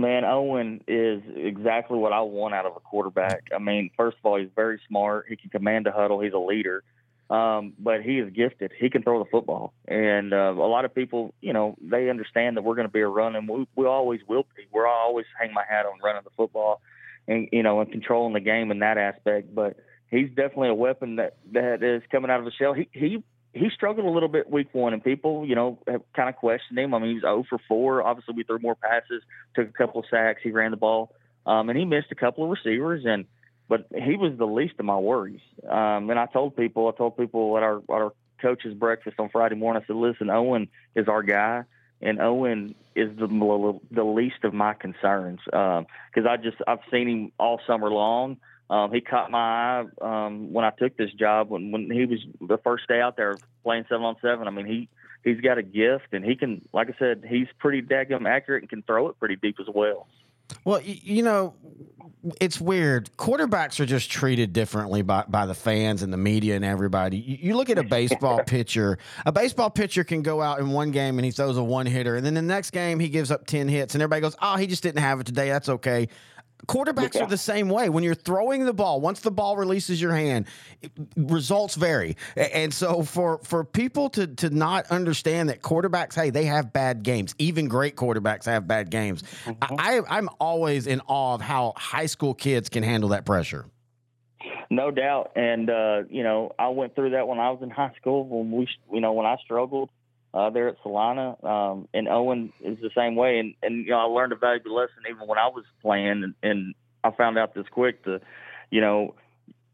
Man, 0.00 0.24
Owen 0.24 0.82
is 0.86 1.22
exactly 1.34 1.98
what 1.98 2.12
I 2.12 2.20
want 2.20 2.54
out 2.54 2.66
of 2.66 2.76
a 2.76 2.80
quarterback. 2.80 3.48
I 3.54 3.58
mean, 3.58 3.90
first 3.96 4.16
of 4.18 4.24
all, 4.24 4.38
he's 4.38 4.50
very 4.54 4.80
smart. 4.86 5.26
He 5.28 5.36
can 5.36 5.50
command 5.50 5.88
a 5.88 5.92
huddle. 5.92 6.20
He's 6.20 6.32
a 6.32 6.38
leader. 6.38 6.84
Um, 7.30 7.74
but 7.78 8.02
he 8.02 8.20
is 8.20 8.32
gifted. 8.32 8.72
He 8.78 8.88
can 8.88 9.02
throw 9.02 9.18
the 9.18 9.28
football, 9.28 9.74
and 9.86 10.32
uh, 10.32 10.54
a 10.56 10.68
lot 10.68 10.86
of 10.86 10.94
people, 10.94 11.34
you 11.42 11.52
know, 11.52 11.76
they 11.82 12.08
understand 12.08 12.56
that 12.56 12.62
we're 12.62 12.74
going 12.74 12.86
to 12.86 12.92
be 12.92 13.00
a 13.02 13.06
run, 13.06 13.36
and 13.36 13.46
we, 13.46 13.66
we 13.76 13.84
always 13.84 14.20
will 14.26 14.46
be. 14.56 14.62
We're 14.72 14.86
always 14.86 15.26
hang 15.38 15.52
my 15.52 15.64
hat 15.68 15.84
on 15.84 15.98
running 16.02 16.22
the 16.24 16.30
football 16.38 16.80
and 17.28 17.48
you 17.52 17.62
know 17.62 17.80
and 17.80 17.92
controlling 17.92 18.32
the 18.32 18.40
game 18.40 18.72
in 18.72 18.80
that 18.80 18.98
aspect. 18.98 19.54
But 19.54 19.76
he's 20.10 20.28
definitely 20.30 20.70
a 20.70 20.74
weapon 20.74 21.16
that 21.16 21.36
that 21.52 21.82
is 21.82 22.02
coming 22.10 22.30
out 22.30 22.40
of 22.40 22.46
the 22.46 22.52
shell. 22.52 22.72
He 22.72 22.88
he 22.92 23.22
he 23.52 23.70
struggled 23.74 24.06
a 24.06 24.10
little 24.10 24.28
bit 24.28 24.50
week 24.50 24.68
one, 24.72 24.92
and 24.94 25.04
people 25.04 25.46
you 25.46 25.54
know 25.54 25.78
have 25.86 26.02
kind 26.16 26.28
of 26.28 26.36
questioned 26.36 26.78
him. 26.78 26.94
I 26.94 26.98
mean, 26.98 27.14
he's 27.14 27.22
0 27.22 27.44
for 27.48 27.58
4. 27.68 28.02
Obviously, 28.02 28.34
we 28.34 28.42
threw 28.42 28.58
more 28.58 28.74
passes, 28.74 29.22
took 29.54 29.68
a 29.68 29.72
couple 29.72 30.00
of 30.00 30.06
sacks, 30.10 30.40
he 30.42 30.50
ran 30.50 30.72
the 30.72 30.76
ball, 30.76 31.14
um, 31.46 31.68
and 31.68 31.78
he 31.78 31.84
missed 31.84 32.08
a 32.10 32.16
couple 32.16 32.44
of 32.44 32.50
receivers 32.50 33.04
and. 33.06 33.26
But 33.70 33.84
he 33.94 34.16
was 34.16 34.32
the 34.38 34.46
least 34.46 34.76
of 34.78 34.86
my 34.86 34.96
worries. 34.96 35.42
Um, 35.62 36.08
and 36.08 36.18
I 36.18 36.24
told 36.24 36.56
people, 36.56 36.88
I 36.88 36.96
told 36.96 37.18
people 37.18 37.54
at 37.58 37.62
our, 37.62 37.76
at 37.76 37.90
our 37.90 38.12
coaches 38.40 38.72
breakfast 38.72 39.16
on 39.18 39.28
Friday 39.28 39.56
morning, 39.56 39.82
I 39.82 39.86
said, 39.86 39.96
listen, 39.96 40.30
Owen 40.30 40.68
is 40.96 41.06
our 41.06 41.22
guy 41.22 41.64
and 42.00 42.20
Owen 42.20 42.74
is 42.94 43.16
the 43.16 43.78
the 43.90 44.04
least 44.04 44.44
of 44.44 44.54
my 44.54 44.74
concerns 44.74 45.40
because 45.44 45.84
um, 46.18 46.28
I 46.28 46.36
just 46.36 46.56
I've 46.66 46.80
seen 46.90 47.08
him 47.08 47.32
all 47.38 47.60
summer 47.66 47.90
long. 47.90 48.38
Um, 48.70 48.92
he 48.92 49.00
caught 49.00 49.30
my 49.30 49.38
eye 49.80 49.84
um, 50.02 50.52
when 50.52 50.64
I 50.64 50.70
took 50.70 50.96
this 50.96 51.12
job 51.12 51.50
when 51.50 51.70
when 51.70 51.90
he 51.90 52.04
was 52.04 52.20
the 52.40 52.58
first 52.58 52.86
day 52.88 53.00
out 53.00 53.16
there 53.16 53.36
playing 53.62 53.84
seven 53.88 54.04
on 54.04 54.16
seven. 54.20 54.46
I 54.46 54.50
mean 54.50 54.66
he 54.66 54.88
he's 55.24 55.40
got 55.40 55.58
a 55.58 55.62
gift 55.62 56.12
and 56.12 56.24
he 56.24 56.36
can 56.36 56.62
like 56.72 56.88
I 56.88 56.98
said 56.98 57.24
he's 57.28 57.48
pretty 57.58 57.82
daggum 57.82 58.28
accurate 58.28 58.62
and 58.62 58.70
can 58.70 58.82
throw 58.82 59.08
it 59.08 59.18
pretty 59.18 59.36
deep 59.36 59.56
as 59.60 59.66
well. 59.72 60.06
Well, 60.64 60.80
you 60.82 61.22
know, 61.22 61.54
it's 62.40 62.60
weird. 62.60 63.10
Quarterbacks 63.16 63.80
are 63.80 63.86
just 63.86 64.10
treated 64.10 64.52
differently 64.52 65.02
by, 65.02 65.24
by 65.28 65.46
the 65.46 65.54
fans 65.54 66.02
and 66.02 66.12
the 66.12 66.16
media 66.16 66.56
and 66.56 66.64
everybody. 66.64 67.18
You, 67.18 67.38
you 67.40 67.56
look 67.56 67.70
at 67.70 67.78
a 67.78 67.82
baseball 67.82 68.42
pitcher. 68.46 68.98
A 69.24 69.32
baseball 69.32 69.70
pitcher 69.70 70.04
can 70.04 70.22
go 70.22 70.42
out 70.42 70.58
in 70.58 70.70
one 70.70 70.90
game 70.90 71.18
and 71.18 71.24
he 71.24 71.30
throws 71.30 71.56
a 71.56 71.62
one 71.62 71.86
hitter, 71.86 72.16
and 72.16 72.26
then 72.26 72.34
the 72.34 72.42
next 72.42 72.70
game 72.70 72.98
he 72.98 73.08
gives 73.08 73.30
up 73.30 73.46
ten 73.46 73.68
hits, 73.68 73.94
and 73.94 74.02
everybody 74.02 74.20
goes, 74.20 74.36
"Oh, 74.42 74.56
he 74.56 74.66
just 74.66 74.82
didn't 74.82 75.00
have 75.00 75.20
it 75.20 75.26
today. 75.26 75.48
That's 75.48 75.68
okay." 75.68 76.08
Quarterbacks 76.66 77.14
yeah. 77.14 77.22
are 77.22 77.26
the 77.26 77.38
same 77.38 77.68
way. 77.68 77.88
When 77.88 78.02
you're 78.02 78.14
throwing 78.14 78.64
the 78.64 78.74
ball, 78.74 79.00
once 79.00 79.20
the 79.20 79.30
ball 79.30 79.56
releases 79.56 80.02
your 80.02 80.14
hand, 80.14 80.46
it, 80.82 80.90
results 81.16 81.76
vary. 81.76 82.16
And 82.36 82.74
so 82.74 83.02
for 83.02 83.38
for 83.44 83.64
people 83.64 84.10
to 84.10 84.26
to 84.26 84.50
not 84.50 84.86
understand 84.90 85.48
that 85.48 85.62
quarterbacks, 85.62 86.14
hey, 86.14 86.30
they 86.30 86.44
have 86.44 86.72
bad 86.72 87.02
games. 87.02 87.34
Even 87.38 87.68
great 87.68 87.96
quarterbacks 87.96 88.44
have 88.46 88.66
bad 88.66 88.90
games. 88.90 89.22
Mm-hmm. 89.44 89.76
I, 89.78 90.00
I'm 90.08 90.28
always 90.40 90.86
in 90.86 91.00
awe 91.06 91.34
of 91.34 91.40
how 91.40 91.74
high 91.76 92.06
school 92.06 92.34
kids 92.34 92.68
can 92.68 92.82
handle 92.82 93.10
that 93.10 93.24
pressure. 93.24 93.66
No 94.70 94.90
doubt, 94.90 95.32
and 95.34 95.70
uh, 95.70 96.02
you 96.10 96.22
know, 96.22 96.52
I 96.58 96.68
went 96.68 96.94
through 96.94 97.10
that 97.10 97.26
when 97.26 97.38
I 97.38 97.50
was 97.50 97.60
in 97.62 97.70
high 97.70 97.92
school. 97.98 98.26
When 98.26 98.50
we, 98.50 98.68
you 98.92 99.00
know, 99.00 99.12
when 99.14 99.24
I 99.24 99.36
struggled, 99.42 99.90
uh, 100.38 100.50
there 100.50 100.68
at 100.68 100.76
Celina. 100.82 101.36
Um, 101.44 101.88
and 101.92 102.08
Owen 102.08 102.52
is 102.60 102.78
the 102.80 102.90
same 102.96 103.16
way. 103.16 103.40
And, 103.40 103.54
and, 103.62 103.84
you 103.84 103.90
know, 103.90 103.98
I 103.98 104.04
learned 104.04 104.32
a 104.32 104.36
valuable 104.36 104.76
lesson 104.76 105.02
even 105.10 105.26
when 105.26 105.38
I 105.38 105.48
was 105.48 105.64
playing. 105.82 106.22
And, 106.22 106.34
and 106.42 106.74
I 107.02 107.10
found 107.10 107.36
out 107.38 107.54
this 107.54 107.66
quick 107.70 108.04
to, 108.04 108.20
you 108.70 108.80
know, 108.80 109.14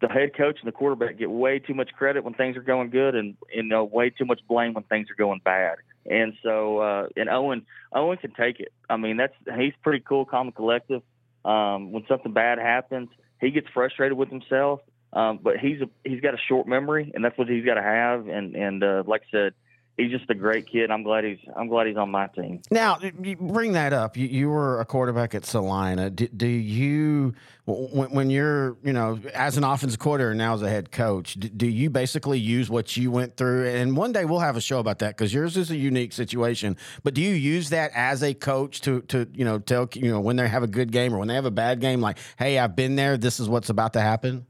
the 0.00 0.09
head 0.09 0.35
coach 0.35 0.59
and 0.61 0.68
the 0.68 0.73
quarterback 0.73 1.18
get 1.18 1.30
way 1.30 1.59
too 1.59 1.75
much 1.75 1.90
credit 1.92 2.25
when 2.25 2.35
things 2.35 2.56
are 2.56 2.62
going 2.62 2.88
good 2.88 3.14
and, 3.14 3.37
you 3.52 3.62
know, 3.62 3.85
way 3.85 4.09
too 4.09 4.25
much 4.25 4.40
blame 4.49 4.73
when 4.73 4.85
things 4.85 5.11
are 5.11 5.14
going 5.14 5.40
bad. 5.44 5.76
And 6.06 6.33
so, 6.42 6.78
uh, 6.78 7.06
and 7.16 7.28
Owen, 7.28 7.66
Owen 7.92 8.16
can 8.16 8.33
take 8.33 8.59
it. 8.61 8.73
I 8.88 8.97
mean, 8.97 9.18
that's, 9.18 9.35
he's 9.59 9.75
pretty 9.83 10.02
cool, 10.06 10.25
calm 10.25 10.49
and 10.49 10.56
collective. 10.56 11.02
Um, 11.44 11.92
when 11.92 12.04
something 12.09 12.33
bad 12.33 12.59
happens, 12.59 13.11
he 13.38 13.50
gets 13.50 13.66
frustrated 13.73 14.16
with 14.16 14.30
himself. 14.30 14.80
Um, 15.12 15.40
but 15.42 15.59
he's 15.59 15.80
a, 15.80 15.88
he's 16.04 16.21
got 16.21 16.35
a 16.35 16.38
short 16.49 16.66
memory 16.66 17.12
and 17.14 17.25
that's 17.25 17.37
what 17.38 17.49
he's 17.49 17.64
got 17.64 17.75
to 17.75 17.83
have. 17.83 18.28
And, 18.28 18.56
and, 18.56 18.83
uh, 18.83 19.02
like 19.06 19.23
I 19.28 19.30
said, 19.30 19.54
he's 19.96 20.10
just 20.10 20.28
a 20.28 20.34
great 20.34 20.66
kid. 20.66 20.90
I'm 20.90 21.02
glad 21.02 21.24
he's 21.24 21.38
I'm 21.56 21.68
glad 21.68 21.86
he's 21.86 21.96
on 21.96 22.10
my 22.10 22.26
team. 22.28 22.60
Now, 22.70 22.98
you 23.22 23.36
bring 23.36 23.72
that 23.72 23.92
up. 23.92 24.16
You, 24.16 24.26
you 24.26 24.48
were 24.48 24.80
a 24.80 24.84
quarterback 24.84 25.34
at 25.34 25.44
Celina. 25.44 26.10
Do, 26.10 26.28
do 26.28 26.46
you 26.46 27.34
when, 27.66 28.10
when, 28.10 28.30
you're 28.30 28.76
you 28.82 28.92
know 28.92 29.18
as 29.32 29.56
an 29.56 29.64
offensive 29.64 29.98
coordinator 29.98 30.30
and 30.30 30.38
now 30.38 30.54
as 30.54 30.62
a 30.62 30.68
head 30.68 30.90
coach, 30.90 31.34
do, 31.34 31.48
do, 31.48 31.66
you 31.66 31.90
basically 31.90 32.38
use 32.38 32.68
what 32.68 32.96
you 32.96 33.10
went 33.10 33.36
through? 33.36 33.66
And 33.66 33.96
one 33.96 34.12
day 34.12 34.24
we'll 34.24 34.40
have 34.40 34.56
a 34.56 34.60
show 34.60 34.80
about 34.80 34.98
that 34.98 35.16
because 35.16 35.32
yours 35.32 35.56
is 35.56 35.70
a 35.70 35.76
unique 35.76 36.12
situation. 36.12 36.76
But 37.02 37.14
do 37.14 37.22
you 37.22 37.34
use 37.34 37.70
that 37.70 37.90
as 37.94 38.22
a 38.22 38.34
coach 38.34 38.80
to 38.82 39.00
to 39.02 39.28
you 39.34 39.44
know 39.44 39.58
tell 39.58 39.88
you 39.94 40.10
know 40.10 40.20
when 40.20 40.36
they 40.36 40.48
have 40.48 40.62
a 40.62 40.68
good 40.68 40.92
game 40.92 41.14
or 41.14 41.18
when 41.18 41.28
they 41.28 41.34
have 41.34 41.46
a 41.46 41.50
bad 41.50 41.80
game, 41.80 42.00
like, 42.00 42.18
hey, 42.38 42.58
I've 42.58 42.76
been 42.76 42.96
there. 42.96 43.16
This 43.16 43.40
is 43.40 43.48
what's 43.48 43.70
about 43.70 43.92
to 43.94 44.00
happen. 44.00 44.46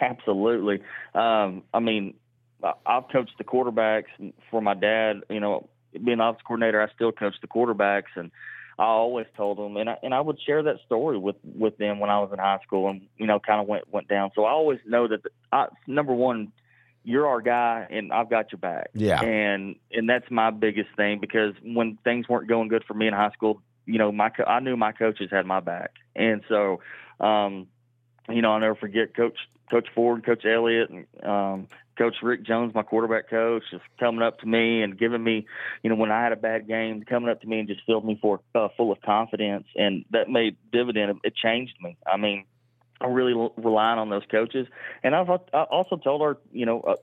Absolutely. 0.00 0.80
Um, 1.14 1.64
I 1.74 1.80
mean, 1.80 2.14
I've 2.86 3.08
coached 3.08 3.36
the 3.38 3.44
quarterbacks 3.44 4.32
for 4.50 4.60
my 4.60 4.74
dad. 4.74 5.22
You 5.28 5.40
know, 5.40 5.68
being 5.92 6.20
office 6.20 6.42
coordinator, 6.46 6.80
I 6.80 6.92
still 6.94 7.12
coach 7.12 7.34
the 7.40 7.48
quarterbacks, 7.48 8.14
and 8.16 8.30
I 8.78 8.84
always 8.84 9.26
told 9.36 9.58
them, 9.58 9.76
and 9.76 9.90
I, 9.90 9.96
and 10.02 10.14
I 10.14 10.20
would 10.20 10.40
share 10.40 10.62
that 10.62 10.76
story 10.86 11.18
with 11.18 11.36
with 11.44 11.76
them 11.78 12.00
when 12.00 12.10
I 12.10 12.20
was 12.20 12.30
in 12.32 12.38
high 12.38 12.60
school, 12.64 12.88
and 12.88 13.02
you 13.16 13.26
know, 13.26 13.40
kind 13.40 13.60
of 13.60 13.66
went 13.66 13.92
went 13.92 14.08
down. 14.08 14.30
So 14.34 14.44
I 14.44 14.50
always 14.50 14.80
know 14.86 15.08
that 15.08 15.22
the, 15.22 15.30
I, 15.50 15.66
number 15.86 16.14
one, 16.14 16.52
you're 17.04 17.26
our 17.26 17.40
guy, 17.40 17.86
and 17.90 18.12
I've 18.12 18.30
got 18.30 18.52
your 18.52 18.58
back. 18.58 18.90
Yeah, 18.94 19.20
and 19.20 19.76
and 19.90 20.08
that's 20.08 20.30
my 20.30 20.50
biggest 20.50 20.90
thing 20.96 21.18
because 21.20 21.54
when 21.62 21.98
things 22.04 22.28
weren't 22.28 22.48
going 22.48 22.68
good 22.68 22.84
for 22.86 22.94
me 22.94 23.08
in 23.08 23.14
high 23.14 23.32
school, 23.32 23.60
you 23.86 23.98
know, 23.98 24.12
my 24.12 24.30
I 24.46 24.60
knew 24.60 24.76
my 24.76 24.92
coaches 24.92 25.28
had 25.30 25.46
my 25.46 25.60
back, 25.60 25.92
and 26.14 26.42
so. 26.48 26.80
um 27.20 27.66
you 28.28 28.40
know, 28.40 28.52
I'll 28.52 28.60
never 28.60 28.74
forget 28.76 29.16
Coach 29.16 29.36
Coach 29.72 29.88
Ford, 29.94 30.24
Coach 30.24 30.44
Elliott, 30.44 30.90
and 30.90 31.06
um, 31.24 31.66
Coach 31.96 32.16
Rick 32.22 32.44
Jones, 32.44 32.74
my 32.74 32.82
quarterback 32.82 33.30
coach, 33.30 33.62
just 33.70 33.82
coming 33.98 34.20
up 34.20 34.38
to 34.40 34.46
me 34.46 34.82
and 34.82 34.98
giving 34.98 35.24
me, 35.24 35.46
you 35.82 35.88
know, 35.88 35.96
when 35.96 36.12
I 36.12 36.22
had 36.22 36.32
a 36.32 36.36
bad 36.36 36.68
game, 36.68 37.02
coming 37.08 37.30
up 37.30 37.40
to 37.40 37.46
me 37.46 37.60
and 37.60 37.68
just 37.68 37.80
filled 37.86 38.04
me 38.04 38.18
for 38.20 38.40
uh, 38.54 38.68
full 38.76 38.92
of 38.92 39.00
confidence, 39.00 39.66
and 39.74 40.04
that 40.10 40.28
made 40.28 40.58
dividend. 40.72 41.20
It 41.24 41.34
changed 41.34 41.74
me. 41.80 41.96
I 42.06 42.18
mean, 42.18 42.44
I'm 43.00 43.14
really 43.14 43.32
relying 43.56 43.98
on 43.98 44.10
those 44.10 44.24
coaches, 44.30 44.66
and 45.02 45.14
I've 45.14 45.30
I 45.30 45.62
also 45.62 45.96
told 45.96 46.20
our, 46.20 46.38
you 46.52 46.66
know. 46.66 46.80
Uh, 46.80 46.96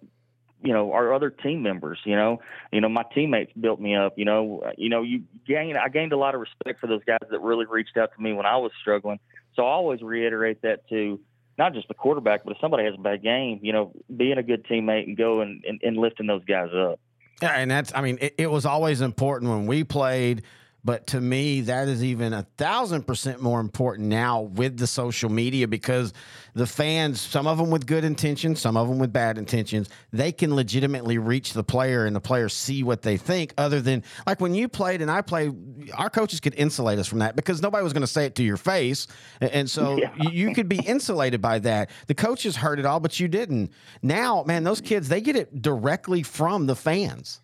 you 0.61 0.73
know 0.73 0.91
our 0.91 1.13
other 1.13 1.29
team 1.29 1.63
members 1.63 1.99
you 2.03 2.17
know 2.17 2.41
you 2.73 2.81
know 2.81 2.89
my 2.89 3.03
teammates 3.15 3.49
built 3.53 3.79
me 3.79 3.95
up 3.95 4.17
you 4.17 4.25
know 4.25 4.61
you 4.77 4.89
know 4.89 5.01
you 5.01 5.23
gain 5.47 5.77
i 5.77 5.87
gained 5.87 6.11
a 6.11 6.17
lot 6.17 6.35
of 6.35 6.41
respect 6.41 6.81
for 6.81 6.87
those 6.87 7.01
guys 7.05 7.17
that 7.31 7.39
really 7.39 7.65
reached 7.65 7.95
out 7.95 8.09
to 8.13 8.21
me 8.21 8.33
when 8.33 8.45
i 8.45 8.57
was 8.57 8.69
struggling 8.81 9.21
so 9.53 9.63
i 9.63 9.69
always 9.69 10.01
reiterate 10.01 10.61
that 10.61 10.85
to 10.89 11.17
not 11.59 11.73
just 11.73 11.87
the 11.89 11.93
quarterback, 11.93 12.43
but 12.43 12.53
if 12.53 12.57
somebody 12.59 12.85
has 12.85 12.95
a 12.97 13.01
bad 13.01 13.21
game, 13.21 13.59
you 13.61 13.73
know, 13.73 13.91
being 14.15 14.39
a 14.39 14.43
good 14.43 14.65
teammate 14.65 15.03
and 15.03 15.15
go 15.15 15.41
and, 15.41 15.63
and, 15.65 15.79
and 15.83 15.97
lifting 15.97 16.25
those 16.25 16.43
guys 16.45 16.69
up. 16.73 16.99
Yeah, 17.41 17.51
and 17.51 17.69
that's 17.69 17.93
I 17.93 18.01
mean, 18.01 18.17
it, 18.19 18.33
it 18.37 18.51
was 18.51 18.65
always 18.65 19.01
important 19.01 19.51
when 19.51 19.67
we 19.67 19.83
played 19.83 20.41
but 20.83 21.07
to 21.07 21.19
me, 21.19 21.61
that 21.61 21.87
is 21.87 22.03
even 22.03 22.33
a 22.33 22.43
thousand 22.57 23.05
percent 23.05 23.41
more 23.41 23.59
important 23.59 24.07
now 24.07 24.41
with 24.41 24.77
the 24.77 24.87
social 24.87 25.29
media 25.29 25.67
because 25.67 26.13
the 26.53 26.65
fans, 26.65 27.19
some 27.19 27.47
of 27.47 27.57
them 27.57 27.69
with 27.69 27.85
good 27.85 28.03
intentions, 28.03 28.61
some 28.61 28.77
of 28.77 28.87
them 28.87 28.97
with 28.97 29.11
bad 29.11 29.37
intentions, 29.37 29.89
they 30.11 30.31
can 30.31 30.55
legitimately 30.55 31.17
reach 31.17 31.53
the 31.53 31.63
player 31.63 32.05
and 32.05 32.15
the 32.15 32.21
players 32.21 32.53
see 32.53 32.83
what 32.83 33.01
they 33.01 33.17
think. 33.17 33.53
Other 33.57 33.81
than 33.81 34.03
like 34.25 34.39
when 34.39 34.55
you 34.55 34.69
played 34.69 35.01
and 35.01 35.11
I 35.11 35.21
played, 35.21 35.91
our 35.95 36.09
coaches 36.09 36.39
could 36.39 36.55
insulate 36.55 36.97
us 36.97 37.07
from 37.07 37.19
that 37.19 37.35
because 37.35 37.61
nobody 37.61 37.83
was 37.83 37.93
going 37.93 38.01
to 38.01 38.07
say 38.07 38.25
it 38.25 38.35
to 38.35 38.43
your 38.43 38.57
face. 38.57 39.07
And 39.41 39.69
so 39.69 39.97
yeah. 39.97 40.13
you 40.31 40.53
could 40.53 40.69
be 40.69 40.79
insulated 40.79 41.41
by 41.41 41.59
that. 41.59 41.89
The 42.07 42.15
coaches 42.15 42.55
heard 42.55 42.79
it 42.79 42.85
all, 42.85 42.99
but 42.99 43.19
you 43.19 43.27
didn't. 43.27 43.71
Now, 44.01 44.43
man, 44.43 44.63
those 44.63 44.81
kids, 44.81 45.09
they 45.09 45.21
get 45.21 45.35
it 45.35 45.61
directly 45.61 46.23
from 46.23 46.67
the 46.67 46.75
fans. 46.75 47.41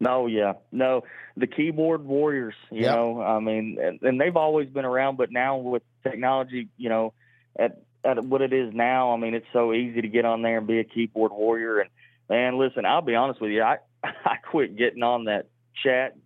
No, 0.00 0.26
yeah, 0.26 0.54
no. 0.72 1.02
The 1.36 1.46
keyboard 1.46 2.04
warriors, 2.04 2.54
you 2.70 2.82
yep. 2.82 2.94
know, 2.94 3.20
I 3.20 3.40
mean, 3.40 3.78
and, 3.82 4.00
and, 4.02 4.20
they've 4.20 4.36
always 4.36 4.68
been 4.68 4.84
around, 4.84 5.16
but 5.16 5.32
now 5.32 5.56
with 5.56 5.82
technology, 6.04 6.68
you 6.76 6.88
know, 6.88 7.12
at 7.58 7.82
at 8.04 8.22
what 8.24 8.40
it 8.40 8.52
is 8.52 8.72
now, 8.72 9.12
I 9.12 9.16
mean, 9.16 9.34
it's 9.34 9.46
so 9.52 9.72
easy 9.72 10.02
to 10.02 10.08
get 10.08 10.24
on 10.24 10.42
there 10.42 10.58
and 10.58 10.66
be 10.66 10.78
a 10.78 10.84
keyboard 10.84 11.32
warrior. 11.32 11.80
And 11.80 11.90
man, 12.28 12.58
listen, 12.58 12.84
I'll 12.84 13.02
be 13.02 13.16
honest 13.16 13.40
with 13.40 13.50
you, 13.50 13.62
I 13.62 13.78
I 14.04 14.36
quit 14.48 14.76
getting 14.76 15.02
on 15.02 15.24
that 15.24 15.46
chat 15.82 16.16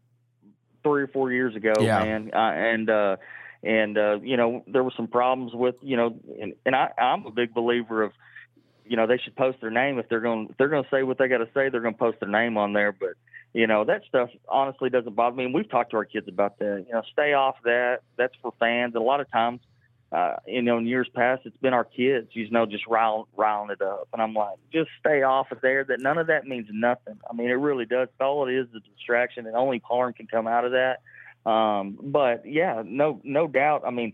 three 0.82 1.02
or 1.02 1.08
four 1.08 1.32
years 1.32 1.56
ago, 1.56 1.72
yeah. 1.80 2.00
man, 2.00 2.30
uh, 2.34 2.38
and 2.38 2.90
uh, 2.90 3.16
and 3.62 3.96
uh, 3.96 4.18
you 4.22 4.36
know, 4.36 4.62
there 4.66 4.84
were 4.84 4.92
some 4.96 5.08
problems 5.08 5.52
with, 5.54 5.76
you 5.80 5.96
know, 5.96 6.18
and, 6.40 6.52
and 6.66 6.76
I 6.76 6.90
I'm 6.98 7.24
a 7.24 7.30
big 7.30 7.54
believer 7.54 8.02
of 8.02 8.12
you 8.88 8.96
know 8.96 9.06
they 9.06 9.18
should 9.18 9.36
post 9.36 9.60
their 9.60 9.70
name 9.70 9.98
if 9.98 10.08
they're 10.08 10.20
going 10.20 10.48
if 10.50 10.56
they're 10.56 10.68
going 10.68 10.82
to 10.84 10.90
say 10.90 11.02
what 11.02 11.18
they 11.18 11.28
got 11.28 11.38
to 11.38 11.48
say 11.54 11.68
they're 11.68 11.80
going 11.80 11.94
to 11.94 11.98
post 11.98 12.20
their 12.20 12.28
name 12.28 12.56
on 12.56 12.72
there 12.72 12.92
but 12.92 13.10
you 13.58 13.66
know 13.66 13.84
that 13.84 14.02
stuff 14.08 14.30
honestly 14.48 14.88
doesn't 14.88 15.16
bother 15.16 15.34
me. 15.34 15.44
And 15.44 15.52
we've 15.52 15.68
talked 15.68 15.90
to 15.90 15.96
our 15.96 16.04
kids 16.04 16.28
about 16.28 16.60
that 16.60 16.84
you 16.86 16.94
know 16.94 17.02
stay 17.12 17.32
off 17.32 17.56
that. 17.64 18.02
That's 18.16 18.34
for 18.40 18.54
fans. 18.60 18.94
And 18.94 19.02
a 19.02 19.04
lot 19.04 19.20
of 19.20 19.28
times 19.32 19.60
uh, 20.12 20.36
you 20.46 20.62
know 20.62 20.78
in 20.78 20.86
years 20.86 21.08
past 21.12 21.42
it's 21.44 21.56
been 21.56 21.74
our 21.74 21.84
kids 21.84 22.28
you 22.34 22.48
know 22.50 22.66
just 22.66 22.86
riling, 22.86 23.26
it 23.70 23.82
up. 23.82 24.06
And 24.12 24.22
i'm 24.22 24.32
like 24.32 24.58
just 24.72 24.90
stay 25.00 25.24
off 25.24 25.50
of 25.50 25.60
there. 25.60 25.82
That 25.82 26.00
none 26.00 26.18
of 26.18 26.28
that 26.28 26.46
means 26.46 26.68
nothing. 26.70 27.18
I 27.28 27.34
mean 27.34 27.48
it 27.48 27.54
really 27.54 27.84
does. 27.84 28.06
All 28.20 28.46
it 28.46 28.54
is 28.54 28.68
is 28.68 28.76
a 28.76 28.96
distraction 28.96 29.44
and 29.44 29.56
only 29.56 29.82
harm 29.84 30.12
can 30.12 30.28
come 30.28 30.46
out 30.46 30.64
of 30.64 30.72
that. 30.72 31.00
Um, 31.50 31.98
but 32.00 32.44
yeah 32.46 32.84
no 32.86 33.20
no 33.24 33.48
doubt. 33.48 33.82
I 33.84 33.90
mean 33.90 34.12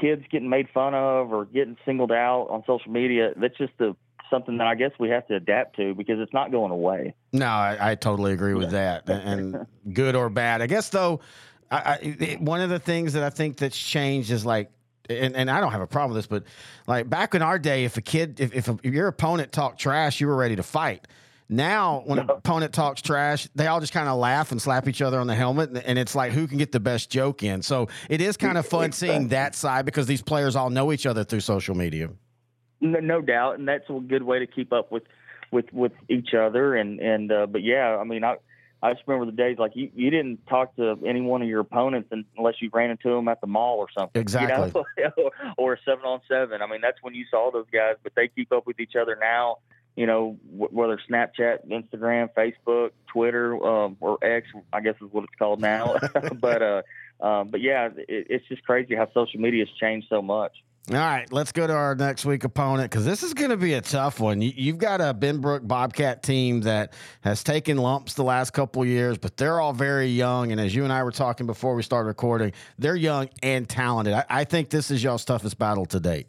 kids 0.00 0.22
getting 0.30 0.48
made 0.48 0.68
fun 0.72 0.94
of 0.94 1.30
or 1.30 1.44
getting 1.44 1.76
singled 1.84 2.12
out 2.12 2.46
on 2.50 2.62
social 2.66 2.90
media 2.90 3.32
that's 3.36 3.56
just 3.58 3.72
the 3.78 3.94
something 4.30 4.58
that 4.58 4.66
I 4.66 4.74
guess 4.74 4.92
we 4.98 5.08
have 5.10 5.26
to 5.28 5.36
adapt 5.36 5.76
to 5.76 5.94
because 5.94 6.18
it's 6.20 6.32
not 6.32 6.50
going 6.50 6.72
away. 6.72 7.14
No, 7.32 7.46
I, 7.46 7.92
I 7.92 7.94
totally 7.94 8.32
agree 8.32 8.54
with 8.54 8.70
that. 8.70 9.08
And 9.08 9.66
good 9.92 10.14
or 10.16 10.28
bad, 10.28 10.62
I 10.62 10.66
guess 10.66 10.88
though, 10.90 11.20
I, 11.70 11.76
I, 11.76 11.98
it, 12.02 12.40
one 12.40 12.60
of 12.60 12.70
the 12.70 12.78
things 12.78 13.12
that 13.14 13.22
I 13.22 13.30
think 13.30 13.56
that's 13.56 13.78
changed 13.78 14.30
is 14.30 14.46
like, 14.46 14.70
and, 15.08 15.36
and 15.36 15.50
I 15.50 15.60
don't 15.60 15.72
have 15.72 15.80
a 15.80 15.86
problem 15.86 16.14
with 16.14 16.24
this, 16.24 16.26
but 16.26 16.44
like 16.86 17.08
back 17.08 17.34
in 17.34 17.42
our 17.42 17.58
day, 17.58 17.84
if 17.84 17.96
a 17.96 18.00
kid, 18.00 18.40
if, 18.40 18.54
if, 18.54 18.68
a, 18.68 18.78
if 18.82 18.92
your 18.92 19.08
opponent 19.08 19.52
talked 19.52 19.80
trash, 19.80 20.20
you 20.20 20.26
were 20.26 20.36
ready 20.36 20.56
to 20.56 20.62
fight. 20.62 21.06
Now, 21.48 22.02
when 22.06 22.18
an 22.18 22.30
opponent 22.30 22.72
talks 22.72 23.02
trash, 23.02 23.48
they 23.54 23.66
all 23.66 23.80
just 23.80 23.92
kind 23.92 24.08
of 24.08 24.18
laugh 24.18 24.50
and 24.50 24.60
slap 24.60 24.88
each 24.88 25.02
other 25.02 25.20
on 25.20 25.26
the 25.26 25.34
helmet, 25.34 25.70
and 25.84 25.98
it's 25.98 26.14
like 26.14 26.32
who 26.32 26.46
can 26.46 26.58
get 26.58 26.72
the 26.72 26.80
best 26.80 27.10
joke 27.10 27.42
in. 27.42 27.62
So 27.62 27.88
it 28.10 28.20
is 28.20 28.36
kind 28.36 28.58
of 28.58 28.66
fun 28.66 28.92
seeing 28.92 29.28
that 29.28 29.54
side 29.54 29.84
because 29.84 30.06
these 30.06 30.22
players 30.22 30.56
all 30.56 30.70
know 30.70 30.92
each 30.92 31.06
other 31.06 31.22
through 31.24 31.40
social 31.40 31.74
media. 31.76 32.10
No, 32.80 33.00
no 33.00 33.20
doubt, 33.20 33.58
and 33.58 33.68
that's 33.68 33.88
a 33.88 34.00
good 34.00 34.22
way 34.22 34.40
to 34.40 34.46
keep 34.46 34.72
up 34.72 34.92
with 34.92 35.04
with 35.50 35.72
with 35.72 35.92
each 36.08 36.34
other. 36.34 36.74
And 36.74 37.00
and 37.00 37.32
uh, 37.32 37.46
but 37.46 37.62
yeah, 37.62 37.96
I 37.96 38.04
mean, 38.04 38.24
I 38.24 38.36
I 38.82 38.92
just 38.92 39.04
remember 39.06 39.30
the 39.30 39.36
days 39.36 39.56
like 39.58 39.72
you, 39.74 39.90
you 39.94 40.10
didn't 40.10 40.46
talk 40.46 40.76
to 40.76 40.98
any 41.06 41.20
one 41.20 41.42
of 41.42 41.48
your 41.48 41.60
opponents 41.60 42.12
unless 42.36 42.54
you 42.60 42.70
ran 42.72 42.90
into 42.90 43.10
them 43.10 43.28
at 43.28 43.40
the 43.40 43.46
mall 43.46 43.78
or 43.78 43.88
something. 43.96 44.20
Exactly. 44.20 44.82
You 44.98 45.10
know? 45.16 45.30
or 45.58 45.74
a 45.74 45.78
seven 45.84 46.04
on 46.04 46.20
seven. 46.28 46.60
I 46.62 46.66
mean, 46.66 46.80
that's 46.80 46.98
when 47.02 47.14
you 47.14 47.24
saw 47.30 47.50
those 47.50 47.66
guys. 47.72 47.96
But 48.02 48.14
they 48.14 48.28
keep 48.28 48.52
up 48.52 48.66
with 48.66 48.78
each 48.80 48.96
other 48.96 49.16
now 49.18 49.58
you 49.96 50.06
know, 50.06 50.36
whether 50.52 51.00
Snapchat, 51.10 51.66
Instagram, 51.68 52.28
Facebook, 52.36 52.90
Twitter, 53.10 53.56
um, 53.66 53.96
or 54.00 54.22
X, 54.22 54.46
I 54.70 54.82
guess 54.82 54.94
is 54.96 55.10
what 55.10 55.24
it's 55.24 55.32
called 55.38 55.60
now. 55.60 55.96
but 56.38 56.62
uh, 56.62 56.82
um, 57.18 57.48
but 57.48 57.62
yeah, 57.62 57.88
it, 57.96 58.26
it's 58.28 58.46
just 58.46 58.62
crazy 58.64 58.94
how 58.94 59.10
social 59.14 59.40
media 59.40 59.64
has 59.64 59.74
changed 59.80 60.08
so 60.10 60.20
much. 60.20 60.52
All 60.88 60.96
right, 60.96 61.30
let's 61.32 61.50
go 61.50 61.66
to 61.66 61.72
our 61.72 61.96
next 61.96 62.24
week 62.24 62.44
opponent 62.44 62.90
because 62.90 63.04
this 63.04 63.24
is 63.24 63.34
going 63.34 63.50
to 63.50 63.56
be 63.56 63.74
a 63.74 63.80
tough 63.80 64.20
one. 64.20 64.40
You, 64.40 64.72
have 64.72 64.78
got 64.78 65.00
a 65.00 65.12
Benbrook 65.12 65.66
Bobcat 65.66 66.22
team 66.22 66.60
that 66.60 66.92
has 67.22 67.42
taken 67.42 67.76
lumps 67.76 68.14
the 68.14 68.22
last 68.22 68.52
couple 68.52 68.84
years, 68.84 69.18
but 69.18 69.36
they're 69.36 69.60
all 69.60 69.72
very 69.72 70.06
young. 70.06 70.52
And 70.52 70.60
as 70.60 70.74
you 70.74 70.84
and 70.84 70.92
I 70.92 71.02
were 71.02 71.10
talking 71.10 71.46
before 71.46 71.74
we 71.74 71.82
started 71.82 72.06
recording, 72.06 72.52
they're 72.78 72.94
young 72.94 73.28
and 73.42 73.68
talented. 73.68 74.14
I, 74.14 74.24
I 74.30 74.44
think 74.44 74.70
this 74.70 74.92
is 74.92 75.02
y'all's 75.02 75.24
toughest 75.24 75.58
battle 75.58 75.86
to 75.86 75.98
date. 75.98 76.28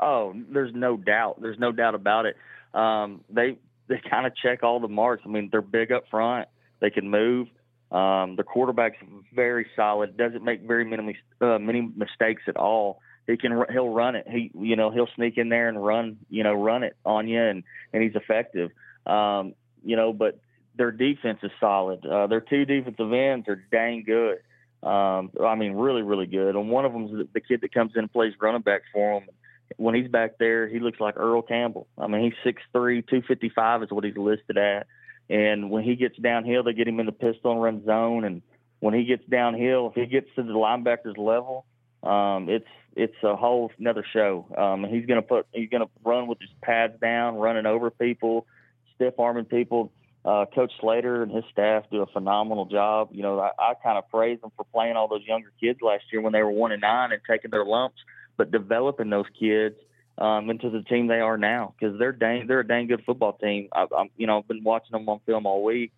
Oh, 0.00 0.32
there's 0.52 0.72
no 0.72 0.96
doubt. 0.96 1.42
There's 1.42 1.58
no 1.58 1.72
doubt 1.72 1.96
about 1.96 2.26
it 2.26 2.36
um, 2.76 3.24
they 3.30 3.58
they 3.88 4.00
kind 4.08 4.26
of 4.26 4.36
check 4.36 4.62
all 4.62 4.78
the 4.78 4.88
marks. 4.88 5.22
I 5.24 5.28
mean, 5.28 5.48
they're 5.50 5.62
big 5.62 5.90
up 5.90 6.04
front. 6.10 6.48
They 6.80 6.90
can 6.90 7.08
move. 7.08 7.48
Um, 7.90 8.36
the 8.36 8.44
quarterback's 8.44 8.96
very 9.34 9.66
solid. 9.74 10.16
Doesn't 10.16 10.44
make 10.44 10.62
very 10.62 10.84
many 10.84 11.16
uh, 11.40 11.58
many 11.58 11.90
mistakes 11.96 12.42
at 12.46 12.56
all. 12.56 13.00
He 13.26 13.36
can 13.36 13.64
he'll 13.72 13.88
run 13.88 14.16
it. 14.16 14.26
He 14.28 14.50
you 14.58 14.76
know 14.76 14.90
he'll 14.90 15.08
sneak 15.16 15.38
in 15.38 15.48
there 15.48 15.68
and 15.68 15.84
run 15.84 16.18
you 16.30 16.42
know 16.42 16.54
run 16.54 16.82
it 16.82 16.96
on 17.04 17.28
you 17.28 17.42
and 17.42 17.64
and 17.92 18.02
he's 18.02 18.14
effective. 18.14 18.70
Um, 19.06 19.54
you 19.84 19.96
know, 19.96 20.12
but 20.12 20.38
their 20.76 20.90
defense 20.90 21.38
is 21.42 21.50
solid. 21.60 22.04
Uh, 22.04 22.26
their 22.26 22.40
two 22.40 22.64
defensive 22.64 23.12
ends 23.12 23.48
are 23.48 23.62
dang 23.70 24.04
good. 24.04 24.38
Um, 24.82 25.30
I 25.42 25.54
mean, 25.54 25.72
really, 25.72 26.02
really 26.02 26.26
good. 26.26 26.54
And 26.54 26.70
one 26.70 26.84
of 26.84 26.92
them's 26.92 27.10
the, 27.10 27.28
the 27.32 27.40
kid 27.40 27.62
that 27.62 27.72
comes 27.72 27.92
in 27.94 28.00
and 28.00 28.12
plays 28.12 28.34
running 28.40 28.62
back 28.62 28.82
for 28.92 29.20
them 29.20 29.28
when 29.76 29.94
he's 29.94 30.08
back 30.08 30.38
there, 30.38 30.68
he 30.68 30.78
looks 30.78 31.00
like 31.00 31.16
Earl 31.16 31.42
Campbell. 31.42 31.86
I 31.98 32.06
mean, 32.06 32.22
he's 32.22 32.54
6'3", 32.54 33.06
255 33.06 33.82
is 33.82 33.90
what 33.90 34.04
he's 34.04 34.16
listed 34.16 34.56
at. 34.56 34.86
And 35.28 35.70
when 35.70 35.82
he 35.82 35.96
gets 35.96 36.16
downhill, 36.16 36.62
they 36.62 36.72
get 36.72 36.86
him 36.86 37.00
in 37.00 37.06
the 37.06 37.12
pistol 37.12 37.52
and 37.52 37.62
run 37.62 37.84
zone. 37.84 38.24
And 38.24 38.42
when 38.78 38.94
he 38.94 39.04
gets 39.04 39.24
downhill, 39.28 39.88
if 39.88 39.94
he 39.94 40.06
gets 40.06 40.28
to 40.36 40.42
the 40.42 40.52
linebacker's 40.52 41.18
level, 41.18 41.66
um, 42.06 42.48
it's 42.48 42.66
it's 42.94 43.16
a 43.22 43.36
whole 43.36 43.70
another 43.78 44.04
show. 44.12 44.46
Um, 44.56 44.84
he's 44.84 45.06
gonna 45.06 45.22
put 45.22 45.46
he's 45.52 45.68
gonna 45.70 45.90
run 46.04 46.26
with 46.28 46.40
his 46.40 46.50
pads 46.62 46.94
down, 47.00 47.36
running 47.36 47.66
over 47.66 47.90
people, 47.90 48.46
stiff 48.94 49.18
arming 49.18 49.44
people. 49.46 49.92
uh, 50.26 50.44
Coach 50.54 50.72
Slater 50.80 51.22
and 51.22 51.30
his 51.30 51.44
staff 51.52 51.84
do 51.90 52.02
a 52.02 52.06
phenomenal 52.06 52.66
job. 52.66 53.10
You 53.12 53.22
know, 53.22 53.38
I, 53.38 53.50
I 53.58 53.74
kind 53.82 53.96
of 53.96 54.08
praise 54.10 54.40
them 54.40 54.50
for 54.56 54.64
playing 54.74 54.96
all 54.96 55.06
those 55.08 55.24
younger 55.24 55.52
kids 55.60 55.78
last 55.82 56.04
year 56.12 56.20
when 56.20 56.32
they 56.32 56.42
were 56.42 56.50
one 56.50 56.72
and 56.72 56.80
nine 56.80 57.12
and 57.12 57.20
taking 57.28 57.50
their 57.52 57.64
lumps, 57.64 57.98
but 58.36 58.50
developing 58.50 59.08
those 59.08 59.26
kids 59.38 59.76
um, 60.18 60.50
into 60.50 60.68
the 60.70 60.82
team 60.82 61.06
they 61.06 61.20
are 61.20 61.38
now 61.38 61.74
because 61.78 61.98
they're 61.98 62.12
dang 62.12 62.46
they're 62.48 62.60
a 62.60 62.66
dang 62.66 62.88
good 62.88 63.04
football 63.06 63.34
team. 63.34 63.68
I, 63.72 63.86
I'm 63.96 64.10
you 64.16 64.26
know 64.26 64.38
I've 64.38 64.48
been 64.48 64.64
watching 64.64 64.92
them 64.92 65.08
on 65.08 65.20
film 65.26 65.46
all 65.46 65.62
week. 65.62 65.92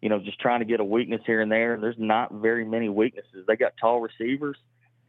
You 0.00 0.08
know, 0.08 0.18
just 0.18 0.40
trying 0.40 0.60
to 0.60 0.66
get 0.66 0.80
a 0.80 0.84
weakness 0.84 1.22
here 1.26 1.40
and 1.40 1.50
there. 1.50 1.78
There's 1.80 1.96
not 1.98 2.32
very 2.32 2.64
many 2.64 2.88
weaknesses. 2.88 3.46
They 3.46 3.56
got 3.56 3.72
tall 3.80 4.00
receivers 4.00 4.56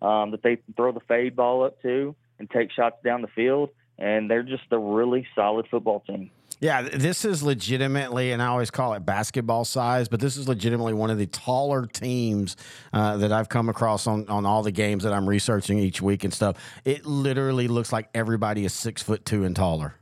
um, 0.03 0.31
that 0.31 0.43
they 0.43 0.57
throw 0.75 0.91
the 0.91 0.99
fade 1.01 1.35
ball 1.35 1.63
up 1.63 1.81
to 1.81 2.15
and 2.37 2.49
take 2.49 2.71
shots 2.71 2.97
down 3.03 3.21
the 3.21 3.27
field, 3.29 3.69
and 3.97 4.29
they're 4.29 4.43
just 4.43 4.63
a 4.71 4.77
really 4.77 5.25
solid 5.35 5.67
football 5.71 6.01
team. 6.01 6.29
Yeah, 6.59 6.81
this 6.83 7.25
is 7.25 7.43
legitimately, 7.43 8.31
and 8.31 8.41
I 8.41 8.47
always 8.47 8.71
call 8.71 8.93
it 8.93 9.05
basketball 9.05 9.65
size, 9.65 10.07
but 10.07 10.19
this 10.19 10.37
is 10.37 10.47
legitimately 10.47 10.93
one 10.93 11.09
of 11.09 11.17
the 11.17 11.25
taller 11.25 11.85
teams 11.85 12.55
uh, 12.93 13.17
that 13.17 13.31
I've 13.31 13.49
come 13.49 13.67
across 13.67 14.07
on, 14.07 14.29
on 14.29 14.45
all 14.45 14.63
the 14.63 14.71
games 14.71 15.03
that 15.03 15.11
I'm 15.11 15.27
researching 15.27 15.79
each 15.79 16.01
week 16.01 16.23
and 16.23 16.33
stuff. 16.33 16.57
It 16.85 17.05
literally 17.05 17.67
looks 17.67 17.91
like 17.91 18.09
everybody 18.13 18.63
is 18.63 18.73
six 18.73 19.03
foot 19.03 19.25
two 19.25 19.43
and 19.43 19.55
taller. 19.55 19.95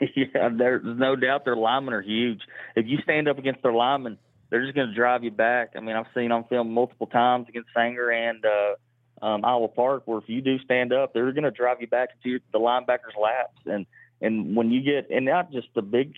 yeah, 0.14 0.50
there's 0.56 0.84
no 0.84 1.16
doubt 1.16 1.44
their 1.44 1.56
linemen 1.56 1.94
are 1.94 2.02
huge. 2.02 2.42
If 2.76 2.86
you 2.86 2.98
stand 3.02 3.26
up 3.28 3.38
against 3.38 3.62
their 3.62 3.72
linemen, 3.72 4.18
they're 4.50 4.62
just 4.62 4.74
going 4.74 4.88
to 4.88 4.94
drive 4.94 5.24
you 5.24 5.30
back. 5.30 5.72
I 5.76 5.80
mean, 5.80 5.96
I've 5.96 6.06
seen 6.14 6.30
on 6.30 6.44
film 6.44 6.72
multiple 6.72 7.08
times 7.08 7.46
against 7.48 7.70
Sanger 7.74 8.10
and 8.10 8.44
uh, 8.44 8.74
um, 9.22 9.44
Iowa 9.44 9.68
Park 9.68 10.02
where 10.06 10.18
if 10.18 10.28
you 10.28 10.40
do 10.40 10.58
stand 10.60 10.92
up, 10.92 11.12
they're 11.12 11.32
going 11.32 11.44
to 11.44 11.50
drive 11.50 11.80
you 11.80 11.86
back 11.86 12.10
into 12.24 12.40
the 12.52 12.58
linebackers' 12.58 13.20
laps 13.20 13.58
and– 13.66 13.86
and 14.20 14.56
when 14.56 14.70
you 14.70 14.80
get, 14.80 15.10
and 15.10 15.26
not 15.26 15.52
just 15.52 15.68
the 15.74 15.82
big, 15.82 16.14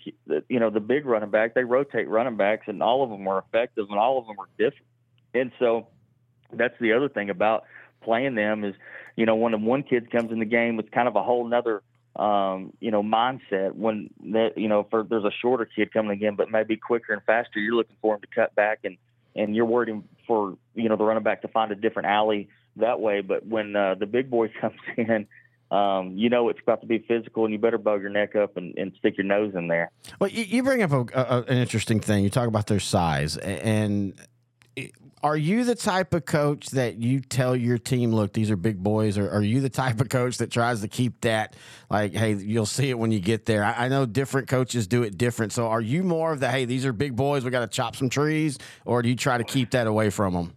you 0.49 0.59
know, 0.59 0.71
the 0.71 0.79
big 0.79 1.05
running 1.05 1.29
back, 1.29 1.53
they 1.53 1.63
rotate 1.63 2.09
running 2.09 2.35
backs, 2.35 2.63
and 2.67 2.81
all 2.81 3.03
of 3.03 3.11
them 3.11 3.27
are 3.27 3.39
effective, 3.39 3.87
and 3.89 3.99
all 3.99 4.17
of 4.17 4.25
them 4.25 4.37
are 4.39 4.47
different. 4.57 4.87
And 5.33 5.51
so, 5.59 5.87
that's 6.51 6.73
the 6.81 6.93
other 6.93 7.09
thing 7.09 7.29
about 7.29 7.65
playing 8.01 8.35
them 8.35 8.63
is, 8.63 8.73
you 9.15 9.25
know, 9.27 9.35
when 9.35 9.63
one 9.63 9.83
kid 9.83 10.09
comes 10.09 10.31
in 10.31 10.39
the 10.39 10.45
game, 10.45 10.79
it's 10.79 10.89
kind 10.89 11.07
of 11.07 11.15
a 11.15 11.21
whole 11.21 11.47
nother, 11.47 11.83
um, 12.15 12.73
you 12.79 12.89
know, 12.89 13.03
mindset. 13.03 13.75
When 13.75 14.09
that, 14.31 14.57
you 14.57 14.67
know, 14.67 14.87
for 14.89 15.03
there's 15.03 15.23
a 15.23 15.31
shorter 15.39 15.65
kid 15.65 15.93
coming 15.93 16.11
again, 16.11 16.35
but 16.35 16.49
maybe 16.49 16.77
quicker 16.77 17.13
and 17.13 17.21
faster, 17.23 17.59
you're 17.59 17.75
looking 17.75 17.97
for 18.01 18.15
him 18.15 18.21
to 18.21 18.27
cut 18.33 18.55
back, 18.55 18.79
and 18.83 18.97
and 19.35 19.55
you're 19.55 19.65
waiting 19.65 20.05
for 20.25 20.57
you 20.73 20.89
know 20.89 20.95
the 20.95 21.03
running 21.03 21.23
back 21.23 21.43
to 21.43 21.47
find 21.47 21.71
a 21.71 21.75
different 21.75 22.07
alley 22.07 22.49
that 22.77 22.99
way. 22.99 23.21
But 23.21 23.45
when 23.45 23.75
uh, 23.75 23.95
the 23.95 24.05
big 24.05 24.29
boy 24.29 24.51
comes 24.61 24.79
in 24.97 25.27
um, 25.71 26.17
you 26.17 26.29
know 26.29 26.49
it's 26.49 26.59
about 26.61 26.81
to 26.81 26.87
be 26.87 26.99
physical, 26.99 27.45
and 27.45 27.53
you 27.53 27.57
better 27.57 27.77
bow 27.77 27.95
your 27.95 28.09
neck 28.09 28.35
up 28.35 28.57
and, 28.57 28.77
and 28.77 28.91
stick 28.99 29.17
your 29.17 29.25
nose 29.25 29.53
in 29.55 29.69
there. 29.69 29.89
Well, 30.19 30.29
you, 30.29 30.43
you 30.43 30.63
bring 30.63 30.83
up 30.83 30.91
a, 30.91 31.05
a, 31.13 31.43
an 31.43 31.57
interesting 31.57 32.01
thing. 32.01 32.25
You 32.25 32.29
talk 32.29 32.49
about 32.49 32.67
their 32.67 32.81
size, 32.81 33.37
and 33.37 34.13
are 35.23 35.37
you 35.37 35.63
the 35.63 35.75
type 35.75 36.13
of 36.13 36.25
coach 36.25 36.71
that 36.71 36.97
you 36.97 37.21
tell 37.21 37.55
your 37.55 37.77
team, 37.77 38.11
look, 38.11 38.33
these 38.33 38.51
are 38.51 38.57
big 38.57 38.83
boys, 38.83 39.17
or 39.17 39.29
are 39.29 39.41
you 39.41 39.61
the 39.61 39.69
type 39.69 40.01
of 40.01 40.09
coach 40.09 40.39
that 40.39 40.51
tries 40.51 40.81
to 40.81 40.89
keep 40.89 41.21
that, 41.21 41.55
like, 41.89 42.13
hey, 42.13 42.33
you'll 42.33 42.65
see 42.65 42.89
it 42.89 42.99
when 42.99 43.11
you 43.11 43.19
get 43.19 43.45
there? 43.45 43.63
I, 43.63 43.85
I 43.85 43.87
know 43.87 44.05
different 44.05 44.49
coaches 44.49 44.87
do 44.87 45.03
it 45.03 45.17
different. 45.17 45.53
So 45.53 45.67
are 45.67 45.81
you 45.81 46.03
more 46.03 46.33
of 46.33 46.41
the, 46.41 46.49
hey, 46.49 46.65
these 46.65 46.85
are 46.85 46.91
big 46.91 47.15
boys, 47.15 47.45
we 47.45 47.51
got 47.51 47.61
to 47.61 47.67
chop 47.67 47.95
some 47.95 48.09
trees, 48.09 48.57
or 48.83 49.01
do 49.01 49.09
you 49.09 49.15
try 49.15 49.37
to 49.37 49.43
keep 49.43 49.71
that 49.71 49.87
away 49.87 50.09
from 50.09 50.33
them? 50.33 50.53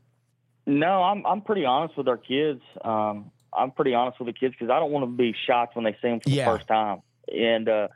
No, 0.66 1.02
I'm 1.02 1.26
I'm 1.26 1.42
pretty 1.42 1.64
honest 1.64 1.96
with 1.96 2.08
our 2.08 2.16
kids. 2.16 2.62
Um, 2.82 3.30
I'm 3.52 3.70
pretty 3.70 3.94
honest 3.94 4.18
with 4.18 4.26
the 4.26 4.32
kids 4.32 4.54
because 4.58 4.70
I 4.70 4.80
don't 4.80 4.90
want 4.90 5.04
to 5.04 5.16
be 5.16 5.34
shocked 5.46 5.76
when 5.76 5.84
they 5.84 5.92
see 5.92 6.08
them 6.08 6.20
for 6.20 6.30
yeah. 6.30 6.44
the 6.44 6.56
first 6.56 6.68
time. 6.68 7.02
And 7.32 7.68
uh, 7.68 7.88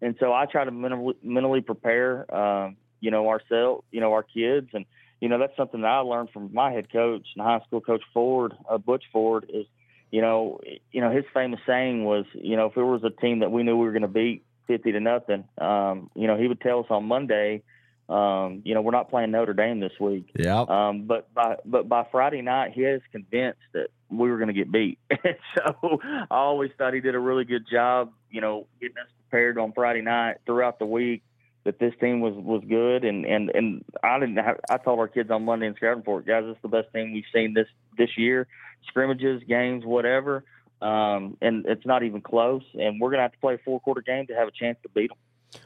and 0.00 0.16
so 0.20 0.32
I 0.32 0.46
try 0.46 0.64
to 0.64 0.70
mentally, 0.70 1.16
mentally 1.22 1.60
prepare, 1.60 2.32
um, 2.34 2.76
you 3.00 3.10
know, 3.10 3.28
ourselves, 3.28 3.84
you 3.90 4.00
know, 4.00 4.12
our 4.12 4.22
kids, 4.22 4.70
and 4.72 4.84
you 5.20 5.28
know 5.28 5.38
that's 5.38 5.56
something 5.56 5.80
that 5.80 5.88
I 5.88 5.98
learned 6.00 6.30
from 6.30 6.52
my 6.52 6.72
head 6.72 6.92
coach 6.92 7.26
and 7.34 7.44
high 7.44 7.60
school 7.66 7.80
coach 7.80 8.02
Ford, 8.12 8.54
uh, 8.68 8.78
Butch 8.78 9.04
Ford, 9.12 9.50
is 9.52 9.66
you 10.10 10.20
know, 10.20 10.60
you 10.92 11.00
know 11.00 11.10
his 11.10 11.24
famous 11.32 11.60
saying 11.66 12.04
was, 12.04 12.26
you 12.34 12.56
know, 12.56 12.66
if 12.66 12.76
it 12.76 12.82
was 12.82 13.02
a 13.04 13.10
team 13.10 13.40
that 13.40 13.50
we 13.50 13.62
knew 13.62 13.76
we 13.76 13.86
were 13.86 13.92
going 13.92 14.02
to 14.02 14.08
beat 14.08 14.44
fifty 14.66 14.92
to 14.92 15.00
nothing, 15.00 15.44
um, 15.58 16.10
you 16.14 16.26
know, 16.26 16.36
he 16.36 16.48
would 16.48 16.60
tell 16.60 16.80
us 16.80 16.86
on 16.90 17.06
Monday 17.06 17.62
um, 18.08 18.62
you 18.64 18.74
know, 18.74 18.82
we're 18.82 18.92
not 18.92 19.10
playing 19.10 19.32
Notre 19.32 19.54
Dame 19.54 19.80
this 19.80 19.92
week. 19.98 20.30
Yeah. 20.38 20.64
Um, 20.68 21.06
but 21.06 21.32
by 21.34 21.56
but 21.64 21.88
by 21.88 22.06
Friday 22.10 22.40
night, 22.40 22.72
he 22.72 22.82
is 22.82 23.02
convinced 23.10 23.60
that 23.72 23.88
we 24.10 24.30
were 24.30 24.36
going 24.36 24.48
to 24.48 24.54
get 24.54 24.70
beat. 24.70 24.98
so 25.56 26.00
I 26.02 26.26
always 26.30 26.70
thought 26.78 26.94
he 26.94 27.00
did 27.00 27.16
a 27.16 27.18
really 27.18 27.44
good 27.44 27.66
job, 27.70 28.12
you 28.30 28.40
know, 28.40 28.66
getting 28.80 28.96
us 28.98 29.08
prepared 29.28 29.58
on 29.58 29.72
Friday 29.72 30.02
night 30.02 30.36
throughout 30.46 30.78
the 30.78 30.86
week 30.86 31.22
that 31.64 31.80
this 31.80 31.92
team 32.00 32.20
was 32.20 32.34
was 32.34 32.62
good. 32.68 33.04
And 33.04 33.24
and 33.24 33.50
and 33.50 33.84
I 34.04 34.20
didn't. 34.20 34.36
Have, 34.36 34.60
I 34.70 34.76
told 34.78 35.00
our 35.00 35.08
kids 35.08 35.30
on 35.32 35.44
Monday 35.44 35.66
in 35.66 35.74
scouting 35.74 35.98
report, 35.98 36.26
guys, 36.26 36.44
this 36.44 36.54
is 36.54 36.62
the 36.62 36.68
best 36.68 36.92
team 36.94 37.12
we've 37.12 37.24
seen 37.34 37.54
this 37.54 37.68
this 37.98 38.10
year. 38.16 38.46
Scrimmages, 38.88 39.42
games, 39.48 39.84
whatever. 39.84 40.44
Um, 40.80 41.38
and 41.40 41.64
it's 41.66 41.86
not 41.86 42.02
even 42.04 42.20
close. 42.20 42.62
And 42.74 43.00
we're 43.00 43.08
going 43.08 43.18
to 43.18 43.22
have 43.22 43.32
to 43.32 43.38
play 43.38 43.54
a 43.54 43.58
four 43.58 43.80
quarter 43.80 44.02
game 44.02 44.26
to 44.28 44.34
have 44.34 44.46
a 44.46 44.52
chance 44.52 44.78
to 44.84 44.88
beat 44.90 45.08
them. 45.08 45.18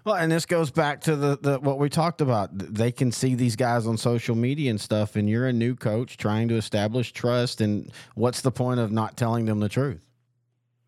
Well, 0.05 0.15
and 0.15 0.31
this 0.31 0.47
goes 0.47 0.71
back 0.71 1.01
to 1.03 1.17
the, 1.17 1.39
the 1.41 1.61
what 1.61 1.79
we 1.79 1.89
talked 1.89 2.21
about. 2.21 2.51
They 2.53 2.93
can 2.93 3.13
see 3.13 3.35
these 3.35 3.57
guys 3.57 3.87
on 3.87 3.97
social 3.97 4.35
media 4.35 4.71
and 4.71 4.81
stuff, 4.81 5.17
and 5.17 5.29
you're 5.29 5.47
a 5.47 5.53
new 5.53 5.75
coach 5.75 6.17
trying 6.17 6.49
to 6.49 6.57
establish 6.57 7.13
trust. 7.13 7.61
And 7.61 7.91
what's 8.15 8.41
the 8.41 8.51
point 8.51 8.81
of 8.81 8.93
not 8.93 9.17
telling 9.17 9.47
them 9.47 9.61
the 9.61 9.69
truth? 9.69 10.01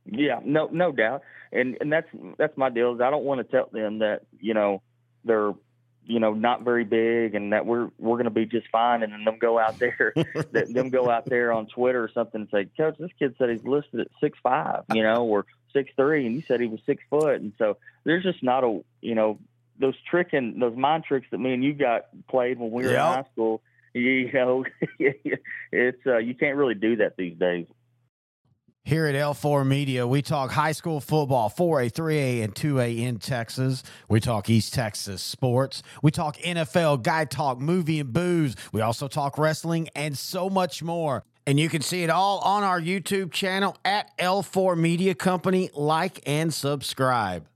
Yeah, 0.04 0.40
no, 0.44 0.68
no 0.72 0.92
doubt. 0.92 1.22
And 1.52 1.76
and 1.80 1.92
that's 1.92 2.08
that's 2.38 2.56
my 2.56 2.70
deal. 2.70 2.94
Is 2.94 3.00
I 3.00 3.10
don't 3.10 3.24
want 3.24 3.38
to 3.38 3.44
tell 3.44 3.68
them 3.72 3.98
that 3.98 4.22
you 4.40 4.54
know 4.54 4.82
they're 5.24 5.52
you 6.04 6.18
know 6.18 6.32
not 6.32 6.62
very 6.62 6.84
big 6.84 7.34
and 7.34 7.52
that 7.52 7.66
we're 7.66 7.90
we're 7.98 8.16
going 8.16 8.24
to 8.24 8.30
be 8.30 8.46
just 8.46 8.68
fine, 8.70 9.02
and 9.02 9.12
then 9.12 9.24
them 9.24 9.38
go 9.38 9.58
out 9.58 9.78
there, 9.78 10.12
that 10.52 10.72
them 10.72 10.90
go 10.90 11.10
out 11.10 11.26
there 11.26 11.52
on 11.52 11.66
Twitter 11.66 12.02
or 12.02 12.10
something 12.12 12.42
and 12.42 12.50
say, 12.50 12.68
Coach, 12.76 12.96
this 12.98 13.10
kid 13.18 13.34
said 13.38 13.50
he's 13.50 13.64
listed 13.64 14.00
at 14.00 14.08
six 14.20 14.38
five, 14.42 14.84
you 14.92 15.02
know, 15.02 15.24
or 15.24 15.46
six 15.72 15.90
three, 15.96 16.26
and 16.26 16.34
you 16.34 16.42
said 16.46 16.60
he 16.60 16.66
was 16.66 16.80
six 16.86 17.02
foot, 17.10 17.40
and 17.40 17.52
so 17.58 17.76
there's 18.04 18.22
just 18.22 18.42
not 18.42 18.64
a 18.64 18.80
you 19.00 19.14
know 19.14 19.38
those 19.78 19.94
tricking 20.08 20.58
those 20.58 20.76
mind 20.76 21.04
tricks 21.04 21.26
that 21.30 21.38
me 21.38 21.52
and 21.52 21.64
you 21.64 21.74
got 21.74 22.06
played 22.28 22.58
when 22.58 22.70
we 22.70 22.84
were 22.84 22.90
yep. 22.90 22.98
in 22.98 23.14
high 23.14 23.26
school. 23.32 23.62
You 23.94 24.32
know, 24.32 24.64
it's 25.72 26.06
uh, 26.06 26.18
you 26.18 26.34
can't 26.34 26.56
really 26.56 26.74
do 26.74 26.96
that 26.96 27.16
these 27.16 27.36
days. 27.36 27.66
Here 28.84 29.06
at 29.06 29.14
L4 29.14 29.64
Media, 29.64 30.08
we 30.08 30.22
talk 30.22 30.50
high 30.50 30.72
school 30.72 31.00
football, 31.00 31.48
4A, 31.48 31.92
3A, 31.92 32.42
and 32.42 32.52
2A 32.52 32.98
in 32.98 33.18
Texas. 33.18 33.84
We 34.08 34.18
talk 34.18 34.50
East 34.50 34.74
Texas 34.74 35.22
sports. 35.22 35.84
We 36.02 36.10
talk 36.10 36.36
NFL, 36.38 37.04
guy 37.04 37.26
talk, 37.26 37.60
movie, 37.60 38.00
and 38.00 38.12
booze. 38.12 38.56
We 38.72 38.80
also 38.80 39.06
talk 39.06 39.38
wrestling 39.38 39.88
and 39.94 40.18
so 40.18 40.50
much 40.50 40.82
more. 40.82 41.22
And 41.46 41.58
you 41.58 41.68
can 41.68 41.82
see 41.82 42.04
it 42.04 42.10
all 42.10 42.38
on 42.40 42.62
our 42.62 42.80
YouTube 42.80 43.32
channel 43.32 43.76
at 43.84 44.16
L4 44.18 44.76
Media 44.76 45.14
Company. 45.14 45.70
Like 45.74 46.20
and 46.26 46.54
subscribe. 46.54 47.46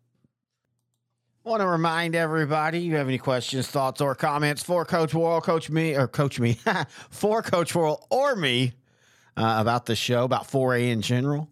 Want 1.44 1.60
to 1.60 1.68
remind 1.68 2.16
everybody, 2.16 2.80
you 2.80 2.96
have 2.96 3.06
any 3.06 3.18
questions, 3.18 3.68
thoughts, 3.68 4.00
or 4.00 4.16
comments 4.16 4.64
for 4.64 4.84
Coach 4.84 5.14
Worrell, 5.14 5.40
Coach 5.40 5.70
me, 5.70 5.94
or 5.94 6.08
Coach 6.08 6.40
me, 6.40 6.58
for 7.10 7.40
Coach 7.40 7.72
Worrell 7.72 8.04
or 8.10 8.34
me 8.34 8.72
uh, 9.36 9.58
about 9.58 9.86
the 9.86 9.94
show, 9.94 10.24
about 10.24 10.48
4A 10.48 10.90
in 10.90 11.02
general, 11.02 11.48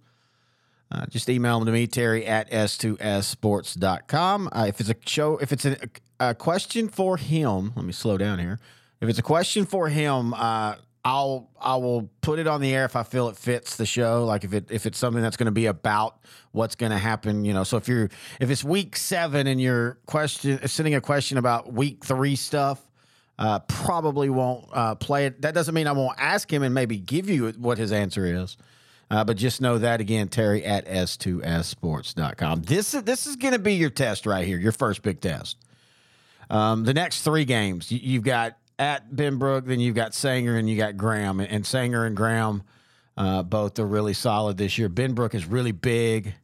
uh, 0.91 1.07
just 1.07 1.29
email 1.29 1.61
them 1.61 1.67
to 1.67 1.73
me, 1.73 1.87
Terry 1.87 2.27
at 2.27 2.51
S2SSports.com. 2.51 4.49
Uh, 4.51 4.67
if 4.69 4.81
it's 4.81 4.91
a 4.91 4.97
show, 5.07 5.39
if 5.39 5.53
it's 5.53 5.65
a, 5.65 5.77
a, 6.19 6.35
question 6.35 6.89
for 6.89 7.17
him, 7.17 7.73
let 7.77 7.85
me 7.85 7.93
slow 7.93 8.19
down 8.19 8.41
here. 8.41 8.59
If 9.01 9.09
it's 9.09 9.21
a 9.21 9.23
question 9.23 9.65
for 9.65 9.89
him, 9.89 10.35
uh, 10.35 10.75
I'll 11.05 11.51
I 11.61 11.77
will 11.77 12.09
put 12.23 12.39
it 12.39 12.47
on 12.47 12.63
the 12.63 12.75
air 12.75 12.87
if 12.87 12.97
I 12.97 13.03
feel 13.03 13.29
it 13.29 13.37
fits 13.37 13.77
the 13.77 13.85
show. 13.85 14.25
Like 14.25 14.45
if 14.45 14.55
it 14.55 14.71
if 14.71 14.87
it's 14.87 14.99
something 14.99 15.23
that's 15.23 15.37
going 15.37 15.47
to 15.47 15.53
be 15.53 15.67
about 15.67 16.19
what's 16.53 16.75
going 16.75 16.93
to 16.93 16.99
happen, 16.99 17.45
you 17.45 17.53
know. 17.53 17.65
So 17.65 17.77
if 17.77 17.89
you're 17.89 18.09
if 18.41 18.51
it's 18.51 18.65
week 18.65 18.97
seven 18.97 19.47
and 19.47 19.61
you're 19.61 19.99
question 20.07 20.67
sending 20.67 20.95
a 20.95 21.01
question 21.03 21.37
about 21.37 21.73
week 21.73 22.05
three 22.05 22.37
stuff, 22.37 22.81
uh, 23.39 23.59
probably 23.61 24.31
won't 24.31 24.67
uh, 24.73 24.95
play 24.95 25.27
it. 25.27 25.43
That 25.43 25.53
doesn't 25.53 25.75
mean 25.75 25.87
I 25.87 25.93
won't 25.93 26.19
ask 26.19 26.51
him 26.51 26.63
and 26.63 26.75
maybe 26.75 26.97
give 26.97 27.29
you 27.29 27.51
what 27.59 27.77
his 27.77 27.93
answer 27.93 28.25
is. 28.25 28.57
Uh, 29.11 29.23
but 29.25 29.37
just 29.37 29.61
know 29.61 29.77
that 29.77 30.01
again, 30.01 30.29
Terry 30.29 30.65
at 30.65 30.87
s2ssports.com. 30.87 32.63
This 32.63 32.95
is 32.95 33.03
this 33.03 33.27
is 33.27 33.37
going 33.37 33.53
to 33.53 33.59
be 33.59 33.75
your 33.75 33.91
test 33.91 34.25
right 34.25 34.47
here, 34.47 34.59
your 34.59 34.73
first 34.73 35.03
big 35.03 35.21
test. 35.21 35.59
Um, 36.49 36.85
the 36.85 36.95
next 36.95 37.23
three 37.23 37.45
games, 37.45 37.93
you, 37.93 37.99
you've 38.03 38.25
got 38.25 38.57
at 38.79 39.11
Benbrook, 39.11 39.67
then 39.67 39.81
you've 39.81 39.95
got 39.95 40.15
Sanger 40.15 40.57
and 40.57 40.69
you 40.69 40.77
got 40.77 40.97
Graham. 40.97 41.41
And 41.41 41.65
Sanger 41.65 42.05
and 42.05 42.17
Graham 42.17 42.63
uh, 43.17 43.43
both 43.43 43.79
are 43.79 43.87
really 43.87 44.15
solid 44.15 44.57
this 44.57 44.79
year. 44.79 44.89
Benbrook 44.89 45.35
is 45.35 45.47
really 45.47 45.73
big. 45.73 46.35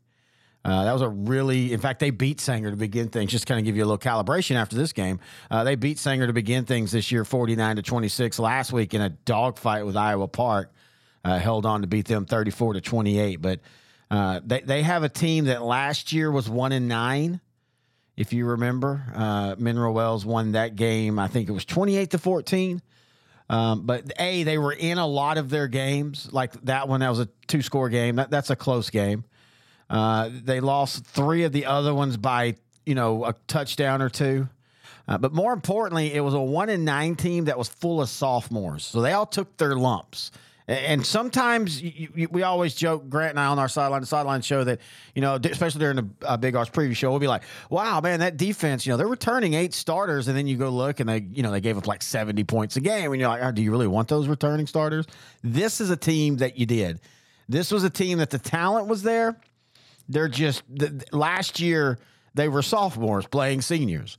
Uh, 0.62 0.84
that 0.84 0.92
was 0.92 1.00
a 1.00 1.08
really, 1.08 1.72
in 1.72 1.80
fact, 1.80 2.00
they 2.00 2.10
beat 2.10 2.38
Sanger 2.38 2.70
to 2.70 2.76
begin 2.76 3.08
things. 3.08 3.30
Just 3.30 3.46
kind 3.46 3.58
of 3.58 3.64
give 3.64 3.76
you 3.76 3.82
a 3.82 3.88
little 3.88 3.98
calibration 3.98 4.56
after 4.56 4.76
this 4.76 4.92
game. 4.92 5.18
Uh, 5.50 5.64
they 5.64 5.74
beat 5.74 5.98
Sanger 5.98 6.26
to 6.26 6.34
begin 6.34 6.66
things 6.66 6.92
this 6.92 7.10
year, 7.10 7.24
forty-nine 7.24 7.76
to 7.76 7.82
twenty-six. 7.82 8.38
Last 8.38 8.70
week 8.70 8.92
in 8.92 9.00
a 9.00 9.08
dogfight 9.08 9.86
with 9.86 9.96
Iowa 9.96 10.28
Park, 10.28 10.70
uh, 11.24 11.38
held 11.38 11.64
on 11.64 11.80
to 11.80 11.86
beat 11.86 12.06
them 12.06 12.26
thirty-four 12.26 12.74
to 12.74 12.82
twenty-eight. 12.82 13.40
But 13.40 13.60
uh, 14.10 14.40
they 14.44 14.60
they 14.60 14.82
have 14.82 15.02
a 15.02 15.08
team 15.08 15.46
that 15.46 15.62
last 15.62 16.12
year 16.12 16.30
was 16.30 16.46
one 16.46 16.72
and 16.72 16.88
nine 16.88 17.40
If 18.20 18.34
you 18.34 18.44
remember, 18.44 19.02
uh, 19.14 19.54
Mineral 19.56 19.94
Wells 19.94 20.26
won 20.26 20.52
that 20.52 20.76
game. 20.76 21.18
I 21.18 21.26
think 21.26 21.48
it 21.48 21.52
was 21.52 21.64
28 21.64 22.10
to 22.10 22.18
14. 22.18 22.82
Um, 23.48 23.86
but 23.86 24.12
A, 24.18 24.42
they 24.42 24.58
were 24.58 24.74
in 24.74 24.98
a 24.98 25.06
lot 25.06 25.38
of 25.38 25.48
their 25.48 25.68
games. 25.68 26.28
Like 26.30 26.52
that 26.64 26.86
one, 26.86 27.00
that 27.00 27.08
was 27.08 27.20
a 27.20 27.28
two 27.46 27.62
score 27.62 27.88
game. 27.88 28.16
That, 28.16 28.30
that's 28.30 28.50
a 28.50 28.56
close 28.56 28.90
game. 28.90 29.24
Uh, 29.88 30.28
they 30.30 30.60
lost 30.60 31.06
three 31.06 31.44
of 31.44 31.52
the 31.52 31.64
other 31.64 31.94
ones 31.94 32.18
by, 32.18 32.56
you 32.84 32.94
know, 32.94 33.24
a 33.24 33.34
touchdown 33.48 34.02
or 34.02 34.10
two. 34.10 34.50
Uh, 35.08 35.16
but 35.16 35.32
more 35.32 35.54
importantly, 35.54 36.12
it 36.12 36.20
was 36.20 36.34
a 36.34 36.40
one 36.40 36.68
in 36.68 36.84
nine 36.84 37.16
team 37.16 37.46
that 37.46 37.56
was 37.56 37.70
full 37.70 38.02
of 38.02 38.10
sophomores. 38.10 38.84
So 38.84 39.00
they 39.00 39.14
all 39.14 39.24
took 39.24 39.56
their 39.56 39.76
lumps. 39.76 40.30
And 40.70 41.04
sometimes 41.04 41.82
you, 41.82 42.08
you, 42.14 42.28
we 42.30 42.44
always 42.44 42.76
joke, 42.76 43.08
Grant 43.08 43.30
and 43.30 43.40
I 43.40 43.46
on 43.46 43.58
our 43.58 43.68
sideline, 43.68 44.04
sideline 44.04 44.40
show 44.40 44.62
that, 44.62 44.78
you 45.16 45.20
know, 45.20 45.34
especially 45.42 45.80
during 45.80 45.96
the 45.96 46.08
uh, 46.22 46.36
Big 46.36 46.54
R's 46.54 46.70
preview 46.70 46.94
show, 46.94 47.10
we'll 47.10 47.18
be 47.18 47.26
like, 47.26 47.42
wow, 47.70 48.00
man, 48.00 48.20
that 48.20 48.36
defense, 48.36 48.86
you 48.86 48.92
know, 48.92 48.96
they're 48.96 49.08
returning 49.08 49.54
eight 49.54 49.74
starters. 49.74 50.28
And 50.28 50.36
then 50.36 50.46
you 50.46 50.56
go 50.56 50.70
look 50.70 51.00
and 51.00 51.08
they, 51.08 51.26
you 51.32 51.42
know, 51.42 51.50
they 51.50 51.60
gave 51.60 51.76
up 51.76 51.88
like 51.88 52.02
70 52.02 52.44
points 52.44 52.76
a 52.76 52.80
game. 52.80 53.10
And 53.10 53.20
you're 53.20 53.28
like, 53.28 53.42
oh, 53.42 53.50
do 53.50 53.62
you 53.62 53.72
really 53.72 53.88
want 53.88 54.06
those 54.06 54.28
returning 54.28 54.68
starters? 54.68 55.06
This 55.42 55.80
is 55.80 55.90
a 55.90 55.96
team 55.96 56.36
that 56.36 56.56
you 56.56 56.66
did. 56.66 57.00
This 57.48 57.72
was 57.72 57.82
a 57.82 57.90
team 57.90 58.18
that 58.18 58.30
the 58.30 58.38
talent 58.38 58.86
was 58.86 59.02
there. 59.02 59.36
They're 60.08 60.28
just, 60.28 60.62
the, 60.72 61.04
last 61.10 61.58
year, 61.58 61.98
they 62.34 62.48
were 62.48 62.62
sophomores 62.62 63.26
playing 63.26 63.62
seniors. 63.62 64.18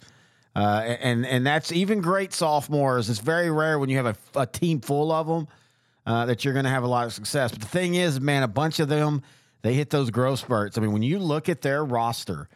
Uh, 0.53 0.97
and 0.99 1.25
and 1.25 1.47
that's 1.47 1.71
even 1.71 2.01
great 2.01 2.33
sophomores. 2.33 3.09
It's 3.09 3.19
very 3.19 3.49
rare 3.49 3.79
when 3.79 3.87
you 3.87 3.95
have 3.95 4.05
a, 4.05 4.41
a 4.41 4.45
team 4.45 4.81
full 4.81 5.09
of 5.13 5.25
them 5.25 5.47
uh, 6.05 6.25
that 6.25 6.43
you're 6.43 6.53
going 6.53 6.65
to 6.65 6.71
have 6.71 6.83
a 6.83 6.87
lot 6.87 7.05
of 7.05 7.13
success. 7.13 7.51
But 7.51 7.61
the 7.61 7.67
thing 7.67 7.95
is, 7.95 8.19
man, 8.19 8.43
a 8.43 8.47
bunch 8.47 8.79
of 8.79 8.89
them 8.89 9.21
they 9.61 9.73
hit 9.73 9.89
those 9.91 10.09
growth 10.09 10.39
spurts. 10.39 10.77
I 10.77 10.81
mean, 10.81 10.91
when 10.91 11.03
you 11.03 11.19
look 11.19 11.47
at 11.47 11.61
their 11.61 11.85
roster 11.85 12.49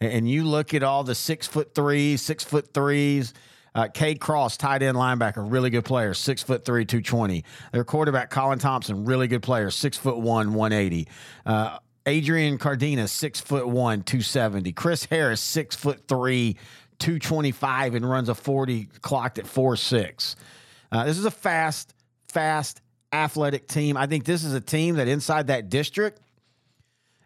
and 0.00 0.30
you 0.30 0.44
look 0.44 0.74
at 0.74 0.82
all 0.82 1.02
the 1.04 1.14
six 1.14 1.46
foot 1.46 1.74
threes, 1.74 2.22
six 2.22 2.44
foot 2.44 2.72
threes. 2.72 3.34
Uh, 3.74 3.88
Cross, 4.20 4.58
tight 4.58 4.82
end 4.82 4.98
linebacker, 4.98 5.50
really 5.50 5.70
good 5.70 5.86
player, 5.86 6.12
six 6.12 6.42
foot 6.42 6.62
three, 6.62 6.84
two 6.84 7.00
twenty. 7.00 7.42
Their 7.72 7.84
quarterback 7.84 8.28
Colin 8.28 8.58
Thompson, 8.58 9.06
really 9.06 9.28
good 9.28 9.42
player, 9.42 9.70
six 9.70 9.96
foot 9.96 10.18
one, 10.18 10.52
one 10.52 10.74
eighty. 10.74 11.08
Uh, 11.46 11.78
Adrian 12.04 12.58
Cardenas, 12.58 13.10
six 13.10 13.40
foot 13.40 13.66
one, 13.66 14.02
two 14.02 14.20
seventy. 14.20 14.72
Chris 14.72 15.06
Harris, 15.06 15.40
six 15.40 15.74
foot 15.74 16.06
three, 16.06 16.58
225 16.98 17.94
and 17.94 18.08
runs 18.08 18.28
a 18.28 18.34
40 18.34 18.88
clocked 19.00 19.38
at 19.38 19.46
4 19.46 19.76
6. 19.76 20.36
Uh, 20.92 21.04
this 21.04 21.16
is 21.16 21.24
a 21.24 21.30
fast, 21.30 21.94
fast, 22.28 22.81
athletic 23.12 23.68
team. 23.68 23.96
I 23.96 24.06
think 24.06 24.24
this 24.24 24.44
is 24.44 24.54
a 24.54 24.60
team 24.60 24.96
that 24.96 25.08
inside 25.08 25.48
that 25.48 25.68
district 25.68 26.20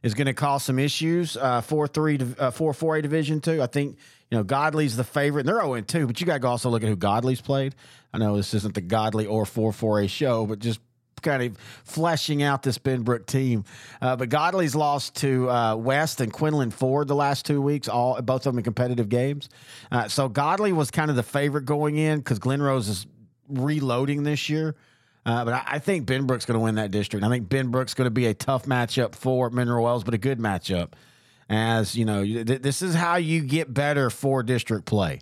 is 0.03 0.15
going 0.15 0.27
to 0.27 0.35
cause 0.35 0.65
some 0.65 0.79
issues. 0.79 1.37
Uh, 1.37 1.61
4 1.61 1.89
3, 1.89 2.19
uh, 2.39 2.51
4 2.51 2.73
4A 2.73 3.03
Division 3.03 3.41
2. 3.41 3.63
I 3.63 3.67
think, 3.67 3.97
you 4.31 4.39
know, 4.39 4.45
Godley's 4.45 4.97
the 4.97 5.05
favorite. 5.05 5.41
And 5.41 5.49
they're 5.49 5.61
0 5.61 5.81
2, 5.81 6.07
but 6.07 6.21
you 6.21 6.27
got 6.27 6.41
to 6.41 6.47
also 6.47 6.71
look 6.71 6.83
at 6.83 6.89
who 6.89 6.97
Godley's 6.97 7.41
played. 7.41 7.75
I 8.13 8.19
know 8.19 8.37
this 8.37 8.55
isn't 8.55 8.75
the 8.75 8.81
Godley 8.81 9.27
or 9.27 9.45
4 9.45 9.73
4A 9.73 10.09
show, 10.09 10.47
but 10.47 10.59
just 10.59 10.81
kind 11.23 11.43
of 11.43 11.59
fleshing 11.85 12.43
out 12.43 12.63
this 12.63 12.79
Benbrook 12.79 13.27
team. 13.27 13.65
Uh, 14.01 14.17
but 14.17 14.29
Godley's 14.29 14.75
lost 14.75 15.17
to 15.17 15.51
uh, 15.51 15.75
West 15.75 16.21
and 16.21 16.33
Quinlan 16.33 16.71
Ford 16.71 17.09
the 17.09 17.15
last 17.15 17.47
two 17.47 17.61
weeks, 17.61 17.89
all 17.89 18.21
both 18.23 18.47
of 18.47 18.53
them 18.53 18.59
in 18.59 18.65
competitive 18.65 19.09
games. 19.09 19.49
Uh, 19.91 20.09
so 20.09 20.29
Godley 20.29 20.73
was 20.73 20.91
kind 20.91 21.11
of 21.11 21.17
the 21.17 21.23
favorite 21.23 21.65
going 21.65 21.97
in 21.97 22.19
because 22.19 22.39
Glen 22.39 22.63
Rose 22.63 22.89
is 22.89 23.07
reloading 23.49 24.23
this 24.23 24.49
year. 24.49 24.77
Uh, 25.27 25.45
but 25.45 25.55
I, 25.55 25.63
I, 25.67 25.79
think 25.81 26.07
Benbrook's 26.07 26.47
going 26.47 26.59
to 26.59 26.63
win 26.63 26.77
that 26.77 26.93
district. 26.93 27.27
I 27.27 27.29
think 27.29 27.49
Benbrook's 27.49 27.95
going 27.95 28.07
to 28.07 28.13
be 28.13 28.27
a 28.27 28.35
tough 28.35 28.65
matchup 28.65 29.17
for 29.17 29.51
Mineral 29.51 29.83
Wells, 29.83 30.05
but 30.05 30.15
a 30.15 30.19
good 30.19 30.39
matchup. 30.39 30.93
As 31.51 31.97
you 31.97 32.05
know, 32.05 32.25
th- 32.25 32.63
this 32.63 32.81
is 32.81 32.95
how 32.95 33.17
you 33.17 33.43
get 33.43 33.75
better 33.75 34.09
for 34.09 34.45
district 34.45 34.87
play 34.87 35.21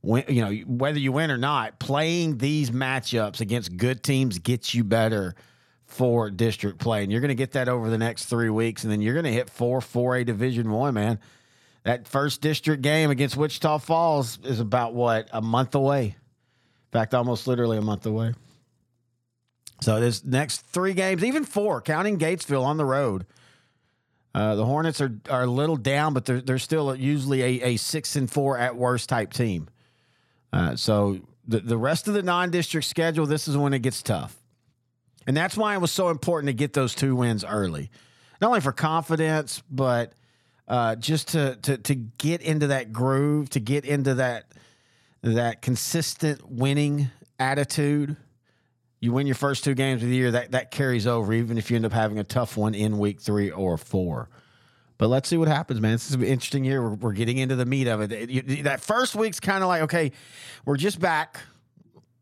when, 0.00 0.24
you 0.28 0.42
know, 0.42 0.52
whether 0.66 0.98
you 0.98 1.12
win 1.12 1.30
or 1.30 1.36
not, 1.36 1.78
playing 1.78 2.38
these 2.38 2.70
matchups 2.70 3.40
against 3.40 3.76
good 3.76 4.02
teams 4.02 4.38
gets 4.38 4.74
you 4.74 4.84
better 4.84 5.34
for 5.86 6.30
district 6.30 6.78
play. 6.78 7.02
And 7.02 7.12
you're 7.12 7.20
going 7.20 7.30
to 7.30 7.34
get 7.34 7.52
that 7.52 7.68
over 7.68 7.90
the 7.90 7.98
next 7.98 8.26
three 8.26 8.50
weeks. 8.50 8.84
And 8.84 8.92
then 8.92 9.00
you're 9.00 9.14
going 9.14 9.24
to 9.24 9.32
hit 9.32 9.50
4 9.50 9.80
4A 9.80 10.24
Division 10.24 10.70
One, 10.70 10.94
man. 10.94 11.18
That 11.82 12.06
first 12.06 12.40
district 12.40 12.82
game 12.82 13.10
against 13.10 13.36
Wichita 13.36 13.78
Falls 13.78 14.38
is 14.44 14.60
about 14.60 14.94
what, 14.94 15.28
a 15.32 15.40
month 15.40 15.74
away? 15.74 16.04
In 16.04 16.92
fact, 16.92 17.14
almost 17.14 17.46
literally 17.46 17.78
a 17.78 17.82
month 17.82 18.06
away. 18.06 18.34
So 19.80 20.00
this 20.00 20.24
next 20.24 20.60
three 20.66 20.92
games, 20.92 21.24
even 21.24 21.44
four, 21.44 21.80
counting 21.80 22.18
Gatesville 22.18 22.64
on 22.64 22.76
the 22.76 22.84
road. 22.84 23.26
Uh, 24.34 24.54
the 24.54 24.64
Hornets 24.64 25.00
are, 25.00 25.12
are 25.28 25.42
a 25.42 25.46
little 25.46 25.76
down, 25.76 26.14
but 26.14 26.24
they're, 26.24 26.40
they're 26.40 26.58
still 26.58 26.94
usually 26.94 27.42
a, 27.42 27.68
a 27.70 27.76
six 27.76 28.14
and 28.14 28.30
four 28.30 28.56
at 28.58 28.76
worst 28.76 29.08
type 29.08 29.32
team. 29.32 29.68
Uh, 30.52 30.76
so 30.76 31.18
the, 31.48 31.60
the 31.60 31.78
rest 31.78 32.06
of 32.08 32.14
the 32.14 32.22
non 32.22 32.50
district 32.50 32.86
schedule, 32.86 33.26
this 33.26 33.48
is 33.48 33.56
when 33.56 33.72
it 33.72 33.80
gets 33.80 34.02
tough. 34.02 34.36
And 35.26 35.36
that's 35.36 35.56
why 35.56 35.74
it 35.74 35.80
was 35.80 35.92
so 35.92 36.10
important 36.10 36.48
to 36.48 36.54
get 36.54 36.72
those 36.72 36.94
two 36.94 37.16
wins 37.16 37.44
early. 37.44 37.90
Not 38.40 38.48
only 38.48 38.60
for 38.60 38.72
confidence, 38.72 39.62
but 39.70 40.12
uh, 40.66 40.94
just 40.96 41.28
to, 41.28 41.56
to 41.62 41.76
to 41.78 41.94
get 41.94 42.40
into 42.42 42.68
that 42.68 42.92
groove, 42.92 43.50
to 43.50 43.60
get 43.60 43.84
into 43.84 44.14
that 44.14 44.46
that 45.22 45.62
consistent 45.62 46.48
winning 46.50 47.10
attitude. 47.38 48.16
You 49.00 49.12
win 49.12 49.26
your 49.26 49.34
first 49.34 49.64
two 49.64 49.74
games 49.74 50.02
of 50.02 50.08
the 50.08 50.14
year, 50.14 50.30
that, 50.32 50.52
that 50.52 50.70
carries 50.70 51.06
over, 51.06 51.32
even 51.32 51.56
if 51.56 51.70
you 51.70 51.76
end 51.76 51.86
up 51.86 51.92
having 51.92 52.18
a 52.18 52.24
tough 52.24 52.56
one 52.56 52.74
in 52.74 52.98
week 52.98 53.20
three 53.20 53.50
or 53.50 53.78
four. 53.78 54.28
But 54.98 55.08
let's 55.08 55.26
see 55.30 55.38
what 55.38 55.48
happens, 55.48 55.80
man. 55.80 55.92
This 55.92 56.10
is 56.10 56.14
an 56.14 56.22
interesting 56.22 56.62
year. 56.62 56.82
We're, 56.82 56.94
we're 56.96 57.12
getting 57.12 57.38
into 57.38 57.56
the 57.56 57.64
meat 57.64 57.86
of 57.86 58.02
it. 58.02 58.64
That 58.64 58.82
first 58.82 59.14
week's 59.14 59.40
kind 59.40 59.62
of 59.62 59.68
like, 59.68 59.82
okay, 59.82 60.12
we're 60.66 60.76
just 60.76 61.00
back. 61.00 61.40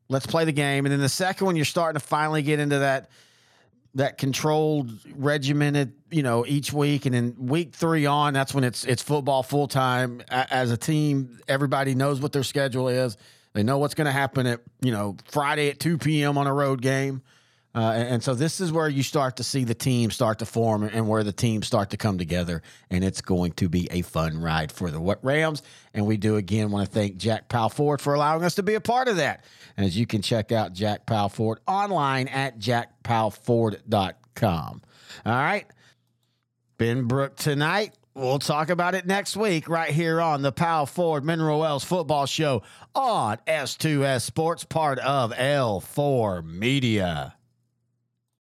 Let's 0.08 0.26
play 0.26 0.44
the 0.44 0.52
game. 0.52 0.86
And 0.86 0.92
then 0.92 1.00
the 1.00 1.08
second 1.08 1.46
one, 1.46 1.56
you're 1.56 1.64
starting 1.64 2.00
to 2.00 2.06
finally 2.06 2.42
get 2.42 2.60
into 2.60 2.78
that 2.78 3.10
that 3.94 4.16
controlled, 4.16 4.92
regimented, 5.16 5.92
you 6.10 6.22
know, 6.22 6.46
each 6.46 6.72
week. 6.72 7.04
And 7.04 7.14
then 7.14 7.34
week 7.38 7.74
three 7.74 8.06
on, 8.06 8.32
that's 8.32 8.54
when 8.54 8.62
it's 8.62 8.84
it's 8.84 9.02
football 9.02 9.42
full 9.42 9.66
time. 9.66 10.22
As 10.30 10.70
a 10.70 10.76
team, 10.76 11.40
everybody 11.48 11.96
knows 11.96 12.20
what 12.20 12.32
their 12.32 12.44
schedule 12.44 12.86
is. 12.86 13.16
They 13.52 13.62
know 13.62 13.78
what's 13.78 13.94
going 13.94 14.06
to 14.06 14.12
happen 14.12 14.46
at 14.46 14.60
you 14.80 14.92
know 14.92 15.16
Friday 15.30 15.70
at 15.70 15.78
two 15.78 15.98
p.m. 15.98 16.38
on 16.38 16.46
a 16.46 16.54
road 16.54 16.82
game. 16.82 17.22
Uh, 17.74 17.92
and, 17.92 18.24
so 18.24 18.34
this 18.34 18.60
is 18.60 18.72
where 18.72 18.88
you 18.88 19.02
start 19.02 19.36
to 19.36 19.44
see 19.44 19.62
the 19.62 19.74
team 19.74 20.10
start 20.10 20.38
to 20.38 20.46
form 20.46 20.82
and 20.82 21.06
where 21.06 21.22
the 21.22 21.32
teams 21.32 21.66
start 21.66 21.90
to 21.90 21.98
come 21.98 22.16
together. 22.18 22.62
And 22.90 23.04
it's 23.04 23.20
going 23.20 23.52
to 23.52 23.68
be 23.68 23.86
a 23.90 24.02
fun 24.02 24.40
ride 24.40 24.72
for 24.72 24.90
the 24.90 24.98
Rams. 25.22 25.62
And 25.94 26.04
we 26.06 26.16
do 26.16 26.34
again 26.36 26.72
want 26.72 26.88
to 26.88 26.92
thank 26.92 27.18
Jack 27.18 27.48
Powell 27.48 27.68
Ford 27.68 28.00
for 28.00 28.14
allowing 28.14 28.42
us 28.42 28.56
to 28.56 28.64
be 28.64 28.74
a 28.74 28.80
part 28.80 29.06
of 29.06 29.14
that. 29.16 29.44
As 29.76 29.96
you 29.96 30.06
can 30.06 30.22
check 30.22 30.50
out 30.50 30.72
Jack 30.72 31.06
Powell 31.06 31.28
Ford 31.28 31.60
online 31.68 32.26
at 32.28 32.58
jackpowellford.com. 32.58 34.82
All 35.26 35.32
right. 35.32 35.66
Benbrook 36.78 37.36
tonight. 37.36 37.94
We'll 38.18 38.40
talk 38.40 38.68
about 38.68 38.96
it 38.96 39.06
next 39.06 39.36
week 39.36 39.68
right 39.68 39.90
here 39.90 40.20
on 40.20 40.42
the 40.42 40.50
Powell 40.50 40.86
Ford 40.86 41.24
Mineral 41.24 41.60
Wells 41.60 41.84
Football 41.84 42.26
Show 42.26 42.64
on 42.92 43.38
S2S 43.46 44.22
Sports, 44.22 44.64
part 44.64 44.98
of 44.98 45.30
L4 45.30 46.44
Media. 46.44 47.37